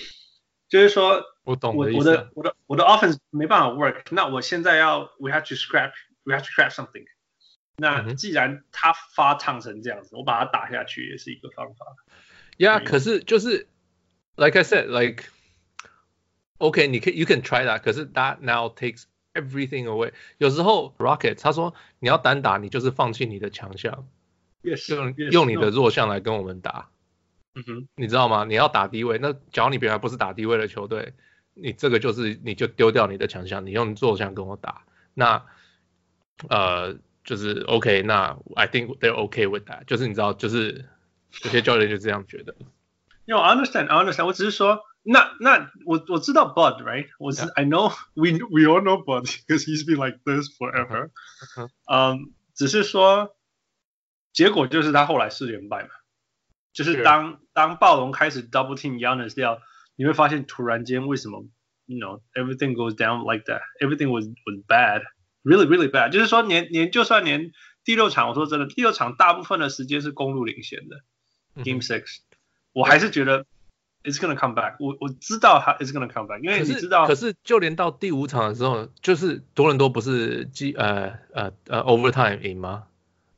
[0.69, 7.05] 就是说，我懂我我的我的我的 offense 没办法 work，那我现在要 we have to scrap，we have to scrap something。
[7.75, 11.85] 那既然他发烫成这样子，我把它打下去也是一个方法。
[12.57, 13.67] Yeah，可是就是
[14.37, 15.25] like I said，like
[16.57, 20.13] OK，你可以 you can try that，可是 that now takes Everything away。
[20.37, 24.07] 有时候 Rocket 他说你要单打，你就是放弃你的强项
[24.63, 26.89] ，yes, 用用你的弱项来跟我们打。
[27.55, 28.45] 嗯哼，你知道吗？
[28.45, 31.11] 你要打低位，那假如你本来不是打低位的球队，
[31.53, 34.85] 你这个就是你就丢掉你的强项，你用弱项跟我打。
[35.13, 35.45] 那
[36.47, 39.83] 呃就是 OK，那 I think they're OK with that。
[39.83, 40.85] 就是你知道，就是
[41.43, 42.55] 有些教练就这样觉得。
[43.25, 44.27] 因为 I understand, I understand。
[44.27, 44.79] 我只是说。
[45.04, 47.52] 那那我我知道 Bud right，我是 Yeah.
[47.54, 51.10] I know we we all know Bud because he's been like this forever。
[51.90, 53.34] 嗯，只是说
[54.32, 55.88] 结果就是他后来四连败嘛，
[56.74, 57.38] 就是当 Sure.
[57.54, 59.62] 当暴龙开始 double team Giannis 掉，
[59.96, 61.46] 你会发现突然间为什么，
[61.86, 66.10] you know everything goes down like that，everything was was bad，really really bad。
[66.10, 67.52] 就是说连连就算连
[67.84, 71.00] 第六场，我说真的，第六场大部分的时间是公鹿领先的、
[71.54, 71.64] mm hmm.
[71.64, 72.18] Game Six，
[72.72, 73.46] 我还是觉得。
[74.05, 74.89] It's gonna come back 我。
[74.89, 77.07] 我我知道他 it's gonna come back，因为你知道。
[77.07, 82.83] 可是，就连到第五场的时候，就是多伦多不是几呃呃呃 overtime 赢吗？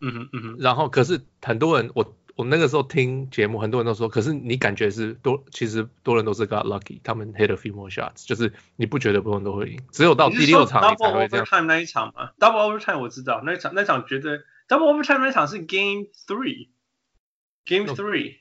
[0.02, 0.58] 嗯哼嗯哼。
[0.60, 11.46] 然后可是很多人，我我那个时候听节目，很多人都说，可是你感觉是多，其实多伦多是 got lucky，他们 hit a few more shots，就是你不觉得多人都会赢，只有到第六场你才会这样。
[11.46, 18.36] Double overtime 那一场嘛，Double overtime 我知道，那一场那场觉得 Double overtime 那一场是 Game Three，Game Three，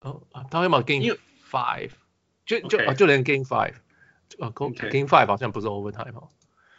[0.00, 1.16] 哦，他会吗？Game
[1.50, 1.90] Five，
[2.46, 3.74] 就就啊，就连 Game Five，
[4.38, 6.28] 啊，Game Five 好像不是 overtime 哦。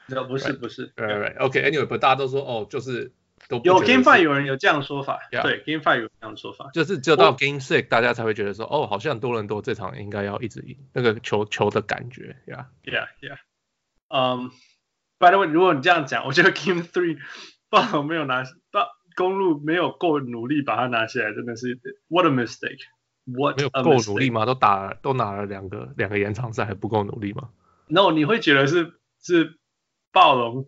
[0.07, 0.23] 那。
[0.23, 3.11] 不是不是，right，right，OK，Anyway，不大家都说哦，就是
[3.47, 3.61] 都。
[3.63, 5.41] 有 Game Five 有人有这样说法，yeah.
[5.41, 13.37] 对 Game Five 有这样说法，就是只有到 Game Six 大家才会觉得说，哦，好像多伦多这场应该要一直赢，那个球球的感觉，Yeah，Yeah，Yeah，
[14.09, 14.51] 嗯
[15.17, 17.17] ，By the way，如果你这样讲，我觉得 Game Three
[17.69, 21.79] 暴龙没有拿，暴公路没有够努力把它拿下来，真的是
[22.09, 22.29] What a
[23.31, 24.45] 没有够努力吗？
[24.45, 27.49] 都打都拿了两个两个延长赛还不够努力吗
[27.87, 29.57] ？No，你会觉得是是
[30.11, 30.65] 暴龙。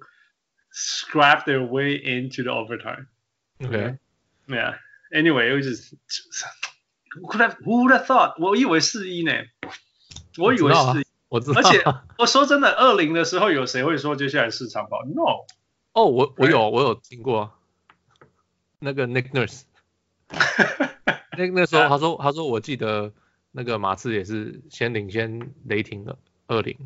[0.75, 3.05] scrap their way into the overtime.
[3.61, 3.99] Okay.
[4.47, 4.73] Yeah.
[5.13, 5.93] Anyway, it was just
[7.13, 8.41] who could have who would have thought？
[8.41, 9.31] 我以为四一呢，
[10.39, 11.61] 我以为四一，我知道。
[11.61, 11.83] 而且
[12.17, 15.45] 我说真的，二零的时候有谁会说接下来是长跑？No。
[15.93, 17.53] 哦，我我有我有听过，
[18.79, 19.61] 那个 Nick Nurse。
[21.37, 23.11] 那那时候他说他说我记得
[23.51, 26.17] 那个马刺也是先领先雷霆的
[26.47, 26.77] 二零，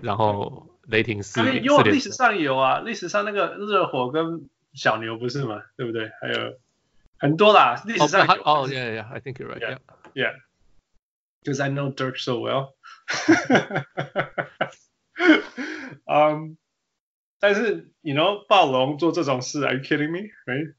[0.00, 0.68] 然后。
[0.88, 5.60] 雷霆四点，因为历史上有啊，历史上那个热火跟小牛不是吗？
[5.76, 6.08] 对不对？
[6.20, 6.60] 还有
[7.18, 8.42] 很多啦，历史上有。
[8.44, 9.58] 哦，yeah, yeah, I think you're right.
[9.58, 9.78] Yeah,
[10.14, 10.34] yeah.
[11.42, 12.74] Because I know Dirk so well.
[16.04, 16.56] 嗯，
[17.40, 20.30] 但是，you know，暴龙做这种事，Are you kidding me?
[20.46, 20.74] Right?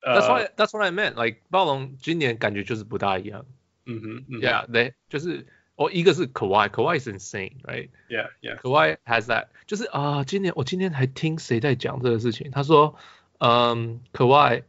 [0.00, 1.14] That's what That's what I meant.
[1.14, 3.46] Like 暴龙今年感觉就是不大一样。
[3.86, 5.46] 嗯哼，Yeah，对，就是。
[5.76, 12.52] 哦，一个是 Kawhi，Kawhi is insane，right？Yeah，Yeah。Kawhi has that，就是啊，今年我今天还听谁在讲这个事情？
[12.52, 12.94] 他说，
[13.38, 14.62] 嗯，Kawhi，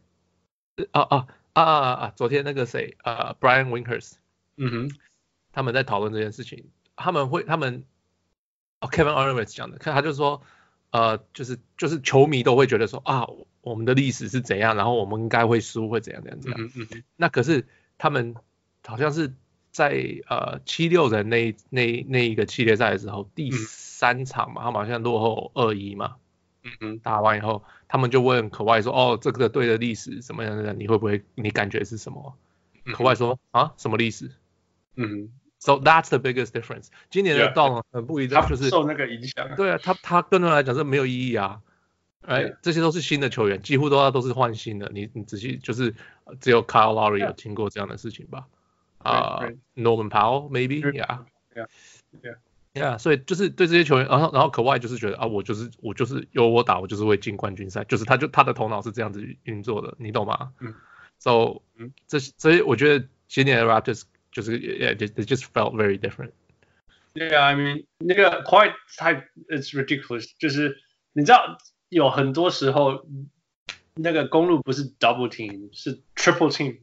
[0.89, 2.13] 啊啊啊啊啊！
[2.15, 4.13] 昨天那个谁，呃，Brian Windhorst，
[4.58, 4.95] 嗯哼，
[5.54, 7.84] 他们在讨论这件事情，他们会，他们，
[8.80, 10.41] 哦，Kevin Arnovitz 讲的，看他就说，
[10.89, 13.28] 呃，就是就是球迷都会觉得说啊，
[13.62, 16.61] 我们的历史是怎样，然后我们应该会输，会怎样怎样怎样。
[16.61, 17.03] 嗯嗯。
[17.16, 17.66] 那可是
[17.99, 18.35] 他们
[18.87, 19.33] 好像是。
[19.73, 26.16] 在呃七六人那那那一个系列赛的时候，第三场嘛，嗯、他们好像落后二一嘛，
[26.64, 30.73] 嗯嗯，打完以后，他们就问可外说，哦，这个队的历史怎么样的？
[30.73, 31.23] 你会不会？
[31.37, 32.37] 你感觉是什么？
[32.85, 34.33] 嗯、可外说啊，什么历史？
[34.96, 36.88] 嗯，So that's the biggest difference。
[37.09, 39.55] 今年的暴龙很不一样，就是受那个影响。
[39.55, 41.61] 对啊，他他跟他来讲是没有意义啊，
[42.22, 44.90] 哎、这些都是新的球员，几乎都要都是换新的。
[44.94, 45.94] 你你仔细就是
[46.40, 48.46] 只有 Kyle Lowry 有听过这样的事情吧？
[48.98, 52.37] 啊、uh, Norman Powell maybe yeah yeah
[52.74, 60.52] yeah 所以就是对这些球员，然后然后可外就是觉得啊，我就是我就是有我打，我就是会进冠军赛，就是他就他的头脑是这样子运作的，你懂吗？
[60.61, 60.74] 嗯
[61.18, 66.33] ，so 嗯，这所以我觉得今年的 Raptors 就是 yeah they just felt very different
[67.14, 70.76] yeah I mean 那个 quite type it's ridiculous 就是
[71.14, 71.56] 你知道
[71.90, 73.07] 有很多时候
[73.94, 76.79] 那个公路不是 double team 是 triple team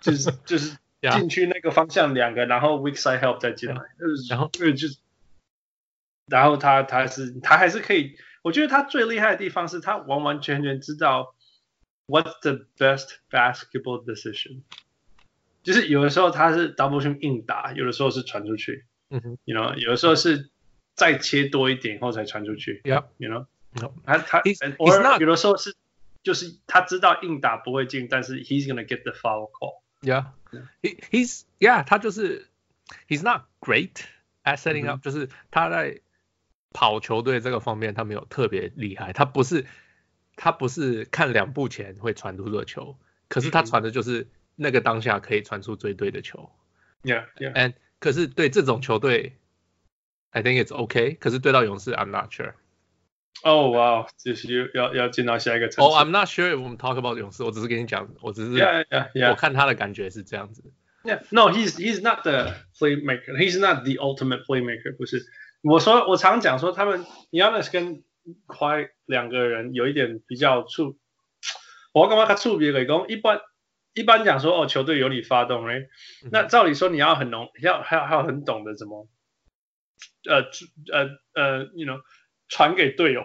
[0.00, 0.76] 就是 就是。
[1.18, 3.82] 进去那个方向两个，然后 weak side help 再进来，
[4.30, 4.86] 然后就，
[6.26, 11.34] 然后他他是他还是可以，我觉得他最厉害的地方是他完完全全知道
[12.06, 14.60] what's the best basketball decision，
[15.64, 20.50] 就是有的时候他是 double team 硬打，有的时候是传出去，嗯哼，you know，有的时候是
[20.94, 23.46] 再切多一点后才传出去，yeah，you know，
[24.04, 24.42] 他他，
[24.78, 25.74] 或者有的时候是
[26.22, 30.26] 就是他知道硬打不会进，但是 he's gonna get the foul call，yeah。
[30.82, 32.48] He he's yeah，他就是
[33.08, 34.02] he's not great
[34.44, 36.00] at setting up，、嗯、就是他在
[36.72, 39.66] 跑球队这个方面他没有特别厉害，他不是
[40.36, 42.96] 他不是看两步前会传出的球，
[43.28, 46.50] 可是他传的就是那个当下可以传出最对的球。
[47.02, 47.52] Yeah yeah。
[47.54, 49.36] And 可是对这种球队
[50.30, 52.54] ，I think it's okay，可是对到勇士，I'm not sure。
[53.44, 55.90] 哦，哇，就是要要进到下一个层次。
[55.90, 59.30] 哦、oh,，I'm not sure if we talk about 勇士，我只是跟你讲，我只是，yeah, yeah, yeah.
[59.30, 60.62] 我看他的感觉是这样子。
[61.02, 65.26] Yeah，no，he's he's not the playmaker，he's not the ultimate playmaker，不是。
[65.62, 68.04] 我说我常讲说他们，Giannis 跟
[68.46, 70.96] Kawhi 两个人有一点比较触，
[71.92, 73.08] 我干嘛他触别给攻？
[73.08, 73.40] 一般
[73.94, 75.88] 一般讲说哦，球队由你发动嗯、
[76.30, 79.08] 那照理说你要很浓，要还要还要很懂得怎么，
[80.30, 80.44] 呃
[80.92, 81.98] 呃呃，you know。
[82.48, 83.24] 传给队友，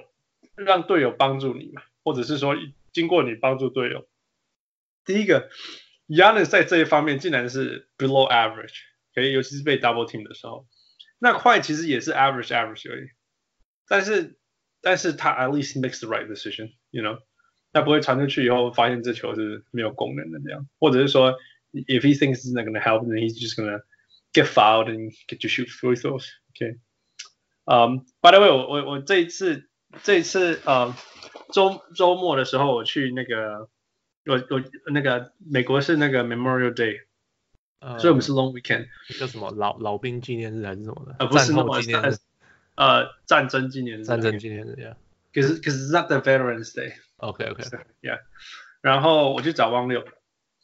[0.57, 2.57] 让队友帮助你嘛，或者是说
[2.93, 4.09] 经过你帮助队友。
[5.05, 5.51] 第一个，
[6.09, 10.67] Giannis 在这一方面竟然是 below average，OK，尤其是被 double team 的时候。
[11.19, 13.09] 那快其实也是 average average 而已，
[13.89, 14.39] 但是
[14.81, 17.21] 但是他 at least makes the right decision，you know。
[17.75, 21.33] 他不会传出去以后发现这球是没有功能的这样，或者是说，
[21.73, 23.81] if he thinks it's not gonna help, then he's just gonna
[24.35, 26.29] get fouled and get to shoot free throws.
[26.51, 26.77] Okay.
[27.65, 29.66] Um, by the way，我我我这一次
[30.04, 30.94] 这一次呃
[31.52, 33.70] 周周末的时候我去那个
[34.26, 34.62] 我我
[34.92, 37.02] 那个美国是那个 Memorial Day，、
[37.80, 38.88] 呃、所以我们是 Long Weekend。
[39.18, 41.16] 叫什么老老兵纪念日还是什么的？
[41.20, 42.16] 呃不是那战后纪念日。
[42.76, 44.04] 呃战争纪念日。
[44.04, 44.98] 战争纪念日呀。
[45.34, 46.94] 可是可是 not the Veterans Day。
[47.18, 47.64] OK OK。
[48.02, 48.20] Yeah。
[48.82, 50.06] 然后我去找汪六。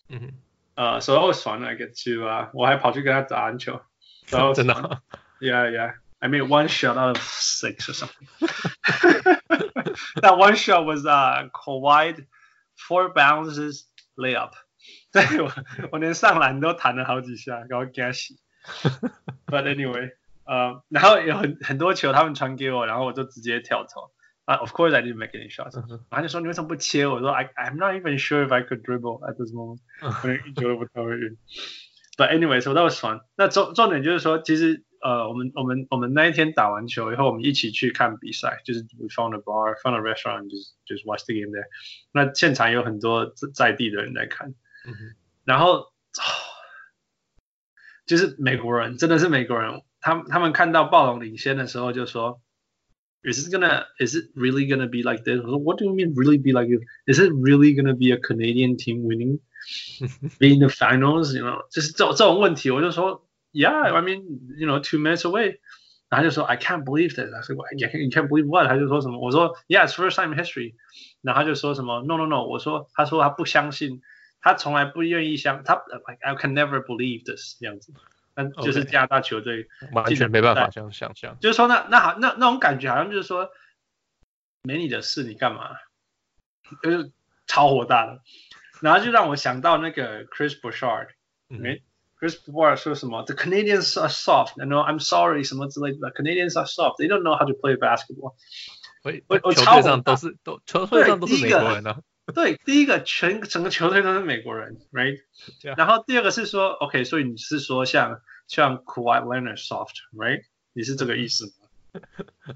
[0.10, 0.32] 嗯哼。
[0.76, 3.82] 呃，所以我爽那个去啊，我还跑去跟他打篮球。
[4.30, 5.02] 然后 真的、哦。
[5.40, 5.96] Yeah yeah。
[6.23, 8.27] I made one shot out of six or something.
[10.21, 12.27] That one shot was uh Kawhi
[12.75, 13.85] four bounces
[14.19, 14.51] layup.
[15.13, 15.53] 对我
[15.93, 18.37] 我连上篮都弹了好几下，然后给他洗。
[19.47, 20.11] But anyway，
[20.45, 24.11] 呃，然后有很很多球他们传给我，然后我就直接跳投。
[24.45, 26.01] 啊、uh,，Of course I didn't make any shots、uh。-huh.
[26.11, 27.07] 然后就说你为什么不切？
[27.07, 29.79] 我说 I I'm not even sure if I could dribble at this moment。
[30.21, 31.39] 可能一球都不投而已。
[32.17, 34.85] But anyway，说到爽，那重重点就是说，其实。
[35.03, 41.67] 呃，我们我们我们那一天打完球以后，我们一起去看比赛，就是 we found a bar, found a restaurant, just just watch the game there。
[42.11, 44.49] 那现场有很多在地的人在看，
[44.85, 45.93] 嗯、哼然后
[48.07, 52.41] 就是美国人，真的是美国人，他们他们看到暴龙领先的时候就说，
[53.23, 55.41] Is it gonna, is it really gonna be like this？
[55.41, 56.69] 我说 What do you mean really be like
[57.07, 57.19] this?
[57.19, 59.39] Is it really gonna be a Canadian team winning,
[60.41, 63.25] be in the finals？You know，就是这种这种问题，我就说。
[63.53, 64.25] Yeah, I mean,
[64.57, 65.59] you know, two minutes away.
[66.11, 67.33] 然后他就说，I can't believe this.
[67.33, 68.67] I said, you can't, you can't believe what?
[68.67, 69.19] 他就说什么？
[69.19, 70.75] 我说，Yeah, it's first time in history.
[71.23, 72.03] 然后他就说什么？
[72.03, 72.45] No, no, no.
[72.45, 74.01] 我说，他说他不相信，
[74.41, 75.75] 他从来不愿意相，他
[76.07, 77.93] like I can never believe this 这样子。
[78.35, 79.93] 那就是加拿大球队 Okay.
[79.93, 81.37] 完全没办法想想象。
[81.41, 83.51] 就是说那那好那那种感觉好像就是说，
[84.63, 85.77] 没你的事，你干嘛？
[86.83, 87.13] 就是
[87.47, 88.21] 超火大的。
[88.81, 91.09] 然后就让我想到那个 Chris Bouchard，
[91.49, 91.81] 没、嗯。
[92.23, 93.23] Chris Paul 说什么？
[93.25, 94.61] The Canadians are soft.
[94.61, 96.11] I know I'm sorry 什么之类的。
[96.11, 96.99] Canadians are soft.
[96.99, 98.35] They don't know how to play basketball.
[99.03, 102.01] 我我球队上都是都球队上都是美国人啊。
[102.35, 105.19] 对，第一个全整个球队都是美国人，right？
[105.77, 110.43] 然后第二个是说，OK，所以你是说像像 Kawhi Leonard soft，right？
[110.75, 111.53] 你是这个意思吗？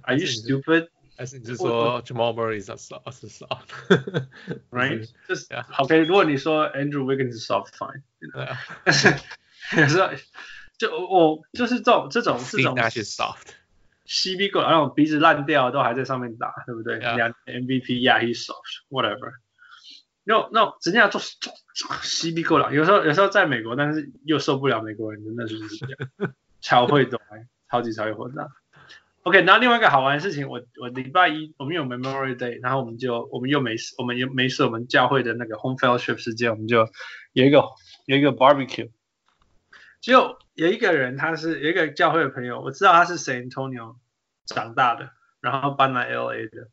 [0.03, 0.89] Are you stupid？
[1.17, 5.09] 还是你是说 Jamal Murray is soft？right？
[5.29, 5.47] 就是
[5.79, 6.01] OK。
[6.01, 8.03] 如果你说 Andrew Wiggins 是 soft，fine。
[9.76, 9.98] 也是，
[10.78, 16.98] 就我就是这种这种这种那些 soft，CB 狗，然后鼻子烂掉都还在上面打，对不对？
[16.98, 19.34] 两 MVP，Yeah，he's soft，whatever。
[20.24, 21.54] No no，直接要做做
[22.02, 22.74] CB 狗了。
[22.74, 27.20] 有时候有时候在美国，但是又受不了美国人，真的是这样， 超会懂，
[27.72, 28.48] 超级超级火大。
[29.24, 36.90] OK，然后另外一个好玩的事情，我我礼拜一我们有 Memorial Day，然后我们就我们又没事，我们又没事，我们教会的那个 Home Fellowship 时间，我们就
[37.34, 37.64] 有一个
[38.06, 38.90] 有一个 Barbecue。
[40.02, 43.96] 就有一个人，他是有一个教会的朋友，我知道他是 San Antonio
[44.46, 46.70] 长大的，然后搬来 LA 的。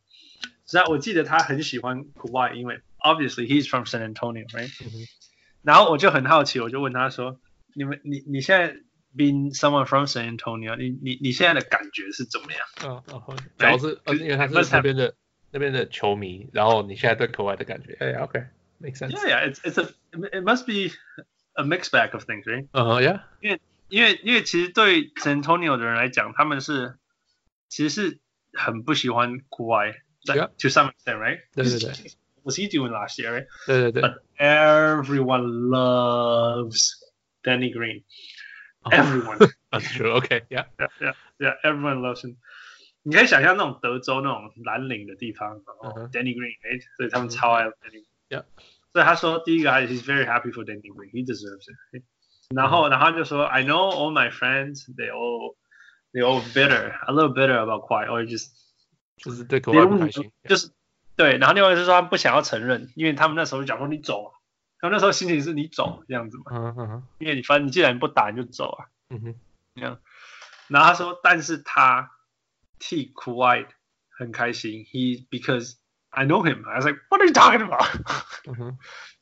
[0.67, 5.07] 实际上我记得他很喜欢 Kawhi，因为 obviously he's from San Antonio，right？、嗯、
[5.63, 7.39] 然后我就很好奇，我就问他说
[7.75, 8.77] ：“你们，你你现在
[9.15, 15.15] being someone from San Antonio，你你你现在的感觉是怎么样？”嗯嗯，主要是因为他是那边的
[15.51, 17.97] 那边的球迷，然后你现在对 Kawhi 的感觉？
[18.01, 19.11] 哎、hey，OK，makes sense。
[19.11, 20.95] Yeah，yeah，it's it's a it must be。
[21.54, 22.68] A mixed bag of things, right?
[22.72, 23.22] 嗯哼，Yeah.
[23.42, 26.98] 因为因为因为其实对 San Antonio 的人来讲，他们是
[27.68, 28.20] 其实是
[28.54, 29.96] 很不喜欢 Kawhi
[30.26, 30.50] Yeah.
[30.60, 31.40] To some extent, right?
[31.54, 31.92] 对对对。
[32.44, 33.48] Was he doing last year, right?
[33.66, 34.02] 对对对。
[34.02, 36.92] But everyone loves
[37.44, 38.04] Danny Green.
[38.84, 39.38] Everyone.
[39.72, 40.14] That's true.
[40.20, 40.44] Okay.
[40.50, 40.66] Yeah.
[40.80, 40.88] Yeah.
[41.00, 41.14] Yeah.
[41.40, 41.56] Yeah.
[41.64, 42.38] Everyone loves him.
[43.04, 48.44] 你可以想象那种德州那种蓝领的地方，然后 Danny Green，哎，所以他们超爱 Danny。Yeah.
[48.95, 52.05] 所以他说第一个 he's very happy for Danny Green, he deserves it。
[52.55, 55.57] 然后然后他就说 I know all my friends they all
[56.13, 58.53] they all bitter, a little bitter about Kawhi, or just
[59.17, 60.71] 就是对 Kawhi 不开心，就是
[61.17, 61.39] 对。
[61.39, 64.31] 然后另外就是说他不想要承认，因为他们那时候讲说你走啊，
[64.79, 66.45] 他们那时候心情是你走这样子嘛。
[66.53, 67.03] 嗯嗯嗯。
[67.19, 68.87] 因为你反正你既然不打你就走啊。
[69.11, 69.35] 嗯哼。
[69.75, 69.99] 这样。
[70.69, 72.13] 然后他说，但是他
[72.79, 73.67] 替 Kawhi
[74.09, 75.75] 很开心，he because
[76.15, 76.65] I know him.
[76.69, 77.85] I was like, what are you talking about?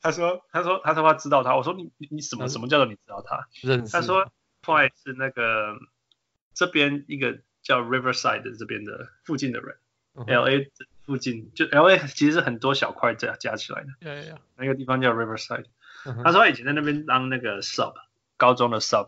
[0.01, 1.55] 他说，他说，他说他知道他。
[1.55, 3.47] 我说你你什么什么叫做你知道他？
[3.91, 4.31] 他说
[4.61, 5.75] ，Kawhi 是那个
[6.53, 9.77] 这边一个叫 Riverside 的这边的附近的人。
[10.27, 10.67] LA
[11.05, 13.87] 附近就 LA 其实是很多小块加加起来的。
[14.57, 15.65] 那个地方叫 Riverside。
[16.23, 17.93] 他说他以前在那边当那个 sub，
[18.37, 19.07] 高中的 sub。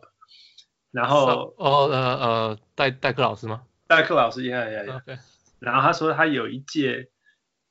[0.92, 3.64] 然后哦呃呃代代课老师吗？
[3.88, 5.20] 代课老师，yeah yeah yeah。
[5.60, 7.10] 然后他说他有一届。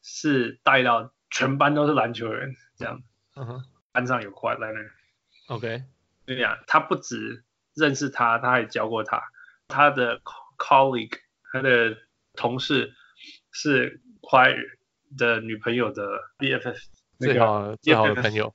[0.05, 3.03] 是带到全班都是篮球人，这样，
[3.35, 3.65] 嗯哼。
[3.91, 4.91] 班上有 Kawhi Leonard。
[5.49, 5.85] ，OK，
[6.27, 7.45] 对呀，他不止
[7.75, 9.23] 认识他，他还教过他，
[9.69, 10.21] 他的
[10.59, 11.21] colleague，
[11.53, 11.97] 他的
[12.35, 12.93] 同事
[13.53, 14.57] 是 Kawhi
[15.17, 16.03] 的女朋友的
[16.39, 16.77] BFF，
[17.21, 18.53] 最好最好的朋友。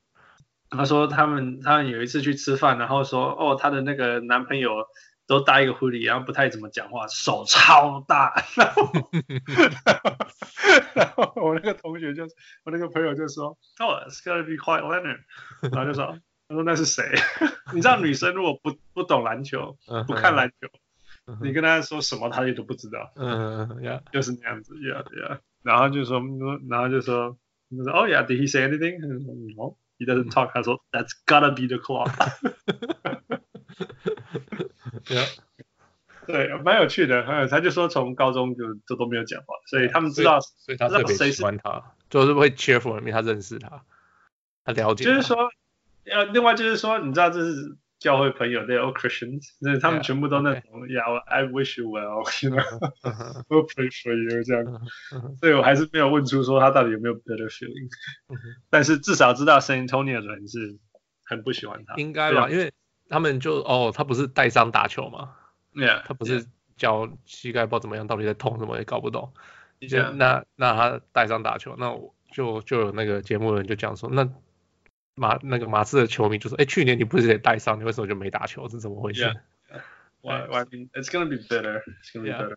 [0.70, 4.86] 他说他们他们有一次去吃饭，然后说哦，他的那个男朋友
[5.30, 8.34] 都戴一个 hoodie，然后不太怎么讲话，手超大。
[8.56, 8.92] 然后，
[10.96, 12.24] 然后我那个同学就
[12.66, 15.20] 我那个朋友就说，Oh,，it's gotta be Kawhi Leonard，
[15.72, 16.18] 然后就说
[16.48, 17.04] 他说那是谁？
[17.72, 19.78] 你知道女生如果不不懂篮球，
[20.08, 23.12] 不看篮球，你跟她说什么她也都不知道。
[23.16, 25.40] 嗯嗯，就是那样子，yeah yeah。
[25.62, 26.20] 然后就说
[26.68, 27.38] 然后就说
[27.70, 28.98] 就说，Oh，yeah，did he say anything？
[29.62, 29.76] 哦。
[30.00, 30.52] He doesn't talk.
[30.54, 32.10] 他说，That's gotta be the clock.
[36.28, 37.48] 对，蛮有趣的。
[37.48, 43.84] 他就说从高中就就都没有讲话，所以他们知道，所以他特别喜欢他，就是会 cheer for him，因为他认识他，
[44.64, 45.06] 他了解。
[45.06, 45.50] 就是说，
[46.06, 47.78] 呃，另外就是说，你知道这是。
[48.00, 54.82] 教会朋友，they're all Christians，那他们全部都那种，Yeah，I wish you well，you know，we'll pray for you 这样，
[55.42, 57.90] 所以我还是没有问出说他到底有没有 better feeling，
[58.70, 60.78] 但是至少知道 San Antonio 的人是
[61.26, 62.72] 很不喜欢他，应该吧，因为
[63.10, 65.36] 他们就哦，他不是带伤打球吗
[65.74, 66.45] ，Yeah，他不是
[66.78, 69.34] 脚膝盖不知道怎么样，到底在痛什么也搞不懂，
[70.16, 74.30] 那那他带伤打球，那我就就有那个节目的人就讲说那。
[75.16, 78.70] 马那个马刺的球迷就说：“哎，去年你不是也带伤，你为什么就没打球？
[78.70, 79.26] 是怎么回事？”
[80.22, 80.47] Why?
[80.47, 80.64] Why?
[80.93, 81.84] It's gonna be better.
[81.84, 82.55] It's gonna be better.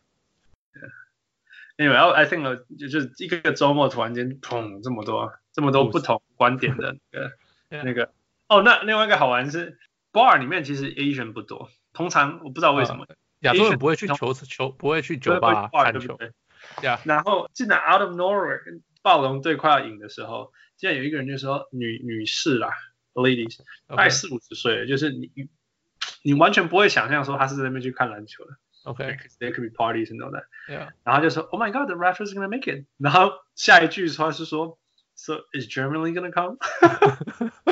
[1.76, 7.32] Anyway, I think 就是一个周末突然间砰这么多这么多不同观点的那个
[7.82, 8.12] 那个
[8.46, 9.76] 哦，那另外一个好玩是
[10.12, 13.06] bar 里面其实 Asian 不多，通常我不知道为什么
[13.40, 16.32] 亚洲人不会去球球不会去酒吧看球，对
[16.82, 17.00] 呀。
[17.04, 20.52] 然后进来 out of nowhere 暴龙队快要赢的时候。
[20.78, 22.70] 竟然有一个人就说女女士啦
[23.14, 23.56] ，ladies，
[23.86, 25.30] 大概四五十岁，就是你
[26.22, 28.56] 你完全不会想象说他是在那边去看篮球的。
[28.82, 30.46] OK，there could be parties and all that.
[30.68, 30.88] Yeah.。
[31.04, 32.86] 然后就说，Oh my God，the Raptors gonna make it。
[32.98, 34.76] 然后下一句话是说
[35.14, 36.32] ，So is Germany gonna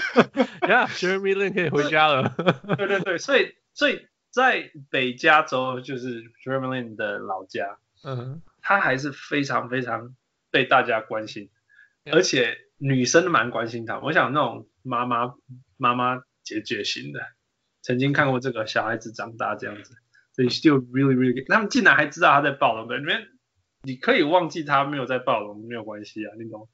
[0.60, 2.34] come？Yeah，Jeremy Lin 可以回家了。
[2.76, 10.14] 对对对，所以所以在北加州就是 Jeremy Lin 的老家，嗯，他还是非常非常
[10.50, 11.50] 被大家关心，
[12.12, 12.58] 而且。
[12.82, 15.34] 女生都蛮关心他，我想那种妈妈
[15.76, 17.20] 妈妈姐姐型的，
[17.82, 19.92] 曾经看过这个小孩子长大这样子，
[20.32, 23.28] 所以 still really really，他们竟然还知道他在暴龙队里面，
[23.82, 26.70] 你可以忘记他没有在暴龙没有关系啊，那种。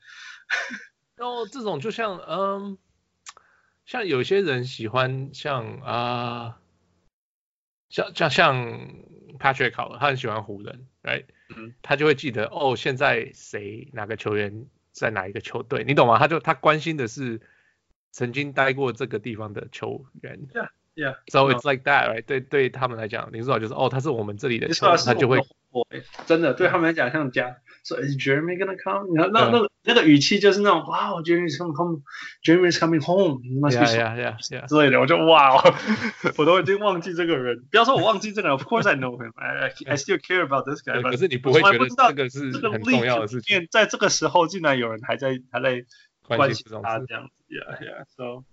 [1.17, 2.79] 然 后这种就像嗯，
[3.87, 6.61] 像有些人喜欢像啊，
[7.89, 8.57] 像像像
[9.39, 11.25] Patrick 好了，他很喜欢湖人，right？
[11.57, 14.67] 嗯，他就会记得哦，现在谁哪个球员。
[14.99, 15.85] 在哪一个球队？
[15.85, 16.19] 你懂吗？
[16.19, 17.43] 他就他关心的是
[18.13, 20.49] 曾经待过这个地方的球员。
[20.55, 21.17] Yeah, yeah.
[21.29, 22.25] So it's like that, right?
[22.25, 25.39] 对对他们来讲，林书豪就是哦，他是我们这里的球员，他就会。
[26.27, 27.57] 真的对他们来讲像家。
[27.85, 29.15] So is Jeremy gonna come？
[29.15, 33.41] 然后那那个那个语气就是那种哇，Jeremy is coming home，Jeremy is coming home。
[33.71, 34.67] Yeah, yeah, yeah.
[34.67, 35.63] 之类的，我就哇，
[36.37, 37.65] 我都已经忘记这个人。
[37.71, 39.31] 不要说我忘记这个人，Of course I know him.
[39.37, 41.01] I I still care about this guy.
[41.01, 43.69] 可是你不会觉得这个是很重要的事情。
[43.71, 45.85] 在这个时候，竟然有人还在还在
[46.23, 47.31] 关心他这样子。
[47.49, 48.05] Yeah, yeah.
[48.17, 48.45] So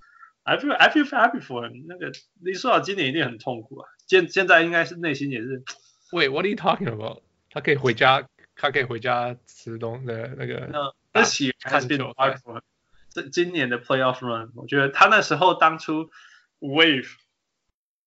[0.43, 1.85] I feel I feel happy for him.
[1.87, 3.89] 那个你说到今年一定很痛苦啊。
[4.05, 5.63] 现现在应该是内心也是。
[6.13, 7.23] Wait, what are you talking about?
[7.49, 8.23] 他可以回家，
[8.55, 10.69] 他可以回家吃东的那个。
[10.71, 12.13] 那而且看球。
[13.09, 16.09] 这今年的 Playoff Run，我觉得他那时候当初
[16.59, 17.09] Wave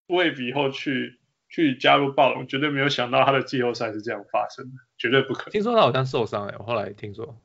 [0.09, 5.51] Wave 以后去去加入暴龙，绝对没有想到他的季后赛是这样发生的，绝对不可能。
[5.51, 7.37] 听说他好像受伤哎，我后来听说。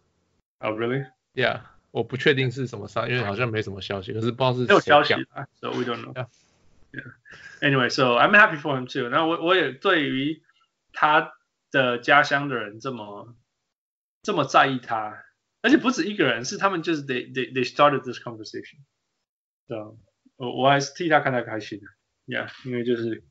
[0.59, 1.05] Oh really?
[1.34, 6.14] Yeah，我不确定是什么伤，因为好像没什么消息，可是不知道是没有消息啊，So we don't know.
[6.14, 7.14] Yeah.
[7.62, 9.07] Anyway, so I'm happy for him too.
[9.09, 10.41] 那我我也对于
[10.93, 11.33] 他
[11.71, 13.35] 的家乡的人这么
[14.21, 15.23] 这么在意他，
[15.61, 18.79] 而且不止一个人，是他们就是 they they they started this conversation。
[19.67, 19.91] 对啊，
[20.35, 21.85] 我我还是替他看他开心的
[22.27, 23.23] ，Yeah，因为就是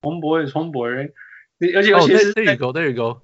[0.00, 1.12] homeboy homeboy，
[1.74, 3.22] 而且尤其是 There you go, there you go,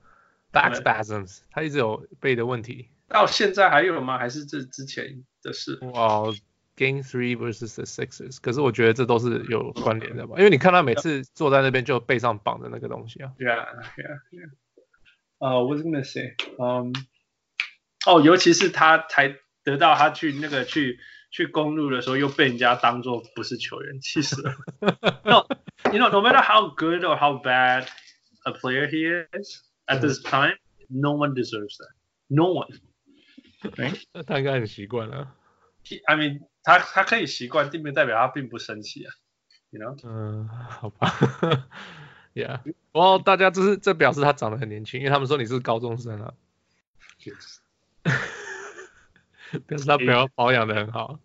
[0.52, 4.18] back spasms，他一直有背的问题，到现在还有吗？
[4.18, 5.78] 还是这之前的事？
[5.92, 6.24] 哇。
[6.79, 13.31] Game three versus the Sixers，可是我觉得这都是有关联的吧，因为你看他每次坐在那边就背上绑的那个东西啊。
[13.39, 14.49] Yeah, yeah, yeah.
[15.37, 16.93] 呃，我是 gonna say，嗯，
[18.05, 20.99] 哦，尤其是他才得到他去那个去
[21.31, 24.55] 去公路的时候，又被人家当做不是球员，气死了。
[25.23, 25.45] No,
[25.93, 27.87] you know, no matter how good or how bad
[28.43, 30.57] a player he is at this time,
[30.89, 31.93] no one deserves that.
[32.27, 32.79] No one.
[34.11, 35.33] 那他应该很习惯了。
[36.07, 39.12] I mean， 他他可以习惯，并不代表他并不生气啊。
[39.70, 39.98] You know？
[40.04, 41.14] 嗯，好吧。
[42.34, 42.60] Yeah，
[42.92, 46.34] 哦，大家这是这表示他长得很年轻，因为他们说你是高中生啊。
[49.66, 51.18] 表示他表保养的很好。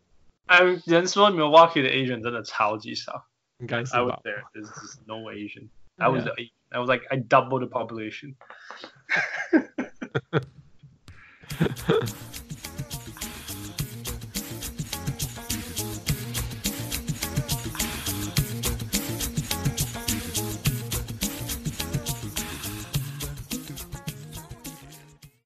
[0.48, 3.28] 哎，人说 Milwaukee 的 Asian 真的超级少，
[3.60, 4.00] 应该是吧。
[4.00, 5.70] I was there, there's just no Asian.
[5.98, 6.26] I was
[6.70, 8.36] I was like I doubled the population.